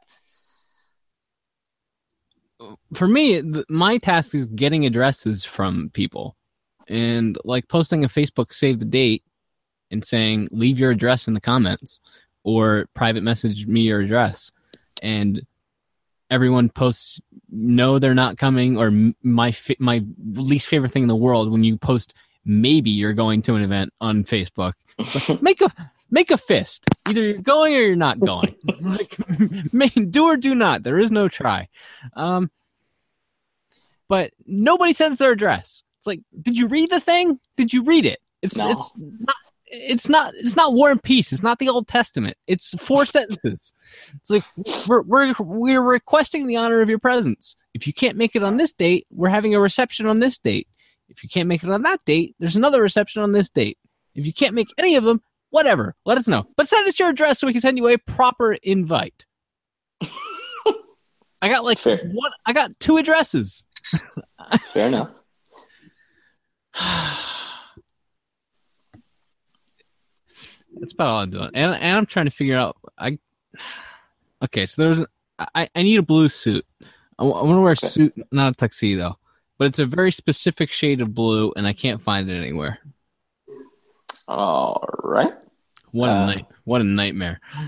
[2.95, 6.37] For me, my task is getting addresses from people,
[6.91, 9.23] and like posting a Facebook save the date
[9.91, 12.01] and saying leave your address in the comments
[12.43, 14.51] or private message me your address,
[15.01, 15.47] and
[16.31, 18.91] everyone posts no they're not coming or
[19.23, 22.15] my my least favorite thing in the world when you post
[22.45, 24.75] maybe you're going to an event on Facebook.
[24.99, 25.71] Like, make a
[26.11, 26.85] make a fist.
[27.09, 28.57] Either you're going or you're not going.
[28.81, 29.17] Like
[30.11, 30.83] do or do not.
[30.83, 31.69] There is no try.
[32.15, 32.51] Um
[34.09, 38.07] but nobody sends their address it's like did you read the thing did you read
[38.07, 38.71] it it's no.
[38.71, 39.37] it's not
[39.67, 43.73] it's not it's not war and peace it's not the old testament it's four sentences
[44.15, 44.45] it's like
[44.89, 47.57] we're we're we're requesting the honor of your presence.
[47.75, 50.69] If you can't make it on this date, we're having a reception on this date.
[51.09, 53.79] If you can't make it on that date, there's another reception on this date.
[54.15, 56.47] If you can't make any of them, whatever, let us know.
[56.57, 59.27] But send us your address so we can send you a proper invite.
[61.43, 61.99] I got like Fair.
[61.99, 62.33] one.
[62.47, 63.65] I got two addresses.
[64.73, 65.17] Fair enough.
[70.79, 72.77] That's about all I'm doing, and and I'm trying to figure out.
[72.99, 73.19] I
[74.43, 75.03] Okay, so there's
[75.55, 76.65] I, I need a blue suit.
[77.19, 79.19] I, I want to wear a suit, not a tuxedo,
[79.59, 82.79] but it's a very specific shade of blue, and I can't find it anywhere.
[84.27, 85.33] All right.
[85.93, 86.47] What a uh, night!
[86.65, 87.41] What a nightmare.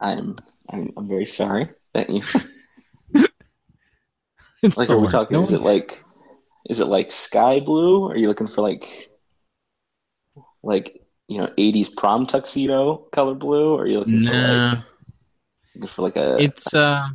[0.00, 0.36] I'm,
[0.68, 2.22] I'm I'm very sorry that you.
[4.76, 5.34] like, are we talking?
[5.36, 5.62] No is one...
[5.62, 6.04] it like,
[6.68, 8.08] is it like sky blue?
[8.08, 9.10] Are you looking for like,
[10.62, 14.30] like you know 80s prom tuxedo color blue or are you looking nah.
[14.32, 14.84] for like
[15.74, 17.08] looking for like a it's uh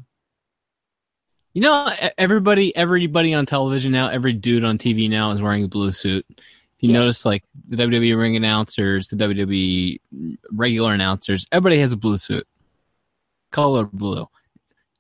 [1.54, 5.68] you know everybody everybody on television now every dude on tv now is wearing a
[5.68, 6.38] blue suit if
[6.80, 6.94] you yes.
[6.94, 10.00] notice like the wwe ring announcers the wwe
[10.52, 12.48] regular announcers everybody has a blue suit
[13.52, 14.28] color blue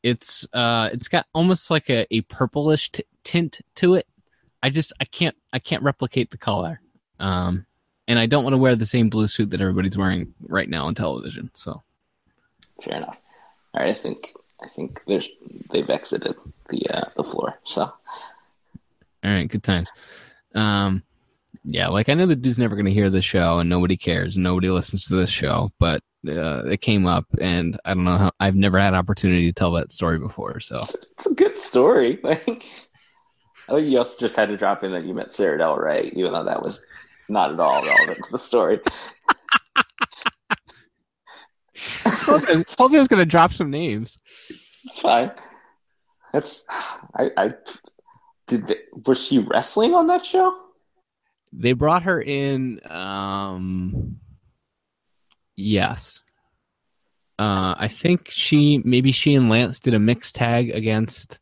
[0.01, 4.08] it's uh it's got almost like a, a purplish t- tint to it
[4.64, 6.82] i just i can't i can't replicate the color
[7.20, 7.66] um
[8.07, 10.86] and I don't want to wear the same blue suit that everybody's wearing right now
[10.86, 11.51] on television.
[11.53, 11.82] So,
[12.82, 13.18] fair enough.
[13.74, 15.28] All right, I think I think there's
[15.72, 16.36] they've exited
[16.70, 17.59] the uh, the floor.
[17.64, 17.93] So, all
[19.24, 19.89] right, good times.
[20.53, 21.03] Um,
[21.64, 24.38] yeah, like I know the dude's never going to hear the show, and nobody cares,
[24.38, 28.32] nobody listens to this show, but uh, it came up, and I don't know how
[28.39, 30.59] I've never had an opportunity to tell that story before.
[30.59, 32.20] So it's a good story.
[32.24, 32.66] Like,
[33.68, 36.11] I think you also just had to drop in that you met Sara Del Rey,
[36.16, 36.86] even though that was
[37.30, 38.80] not at all relevant to the story.
[42.26, 44.18] told you I was going to drop some names.
[44.86, 45.32] It's fine.
[46.34, 46.66] That's
[47.16, 47.30] I.
[47.38, 47.53] I
[48.47, 48.68] did.
[48.68, 50.57] They, was she wrestling on that show?
[51.53, 52.80] They brought her in.
[52.89, 54.18] Um,
[55.55, 56.22] yes.
[57.39, 61.39] Uh, I think she maybe she and Lance did a mixed tag against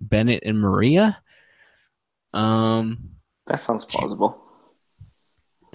[0.00, 1.18] Bennett and Maria.
[2.32, 3.10] Um,
[3.46, 4.46] that sounds plausible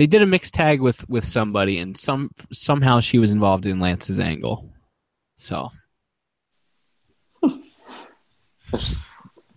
[0.01, 3.79] they did a mixed tag with with somebody, and some somehow she was involved in
[3.79, 4.73] Lance's angle.
[5.37, 5.69] So,
[7.43, 7.51] you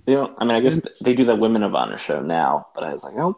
[0.07, 2.93] know, I mean, I guess they do the Women of Honor show now, but I
[2.93, 3.37] was like, oh, don't,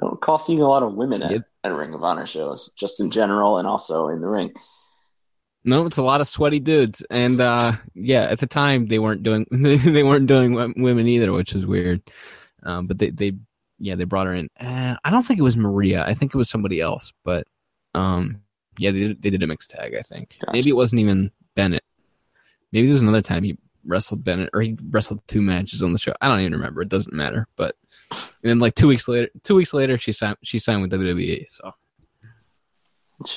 [0.00, 1.42] I don't recall seeing a lot of women at, yep.
[1.64, 4.54] at Ring of Honor shows, just in general and also in the ring.
[5.64, 9.22] No, it's a lot of sweaty dudes, and uh, yeah, at the time they weren't
[9.22, 12.02] doing they weren't doing women either, which is weird.
[12.64, 13.32] Um, but they they
[13.78, 14.48] yeah, they brought her in.
[14.58, 16.04] Uh, I don't think it was Maria.
[16.04, 17.12] I think it was somebody else.
[17.24, 17.46] But
[17.94, 18.42] um,
[18.78, 19.94] yeah, they did, they did a mixed tag.
[19.94, 20.52] I think gotcha.
[20.52, 21.84] maybe it wasn't even Bennett.
[22.72, 25.98] Maybe there was another time he wrestled Bennett or he wrestled two matches on the
[25.98, 26.14] show.
[26.20, 26.82] I don't even remember.
[26.82, 27.46] It doesn't matter.
[27.56, 27.76] But
[28.10, 31.46] and then like two weeks later, two weeks later, she signed she signed with WWE.
[31.50, 31.74] So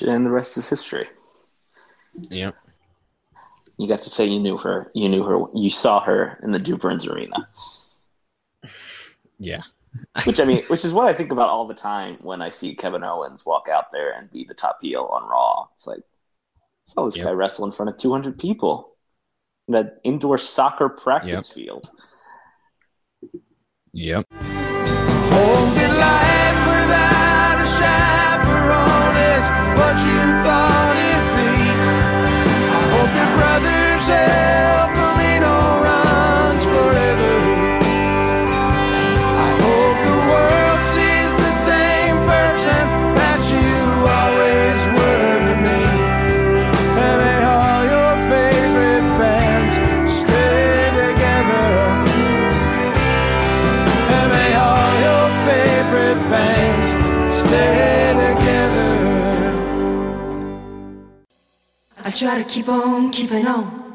[0.08, 1.08] and the rest is history.
[2.18, 2.52] Yeah.
[3.78, 4.90] You got to say you knew her.
[4.94, 5.44] You knew her.
[5.54, 7.48] You saw her in the Drew arena.
[9.38, 9.60] Yeah,
[10.24, 12.74] which I mean, which is what I think about all the time when I see
[12.74, 15.68] Kevin Owens walk out there and be the top heel on Raw.
[15.74, 17.26] It's like, I saw this yep.
[17.26, 18.96] guy wrestle in front of 200 people
[19.68, 21.54] in an indoor soccer practice yep.
[21.54, 21.90] field.
[23.92, 24.26] Yep.
[29.76, 30.85] what you thought
[36.66, 37.36] Forever.
[39.46, 42.84] I hope the world sees the same person
[43.18, 43.74] that you
[44.18, 45.80] always were to me.
[46.96, 49.74] May all your favorite bands
[50.20, 51.68] stay together.
[54.34, 56.90] May all your favorite bands
[57.42, 58.94] stay together.
[62.04, 63.85] I try to keep on keeping on.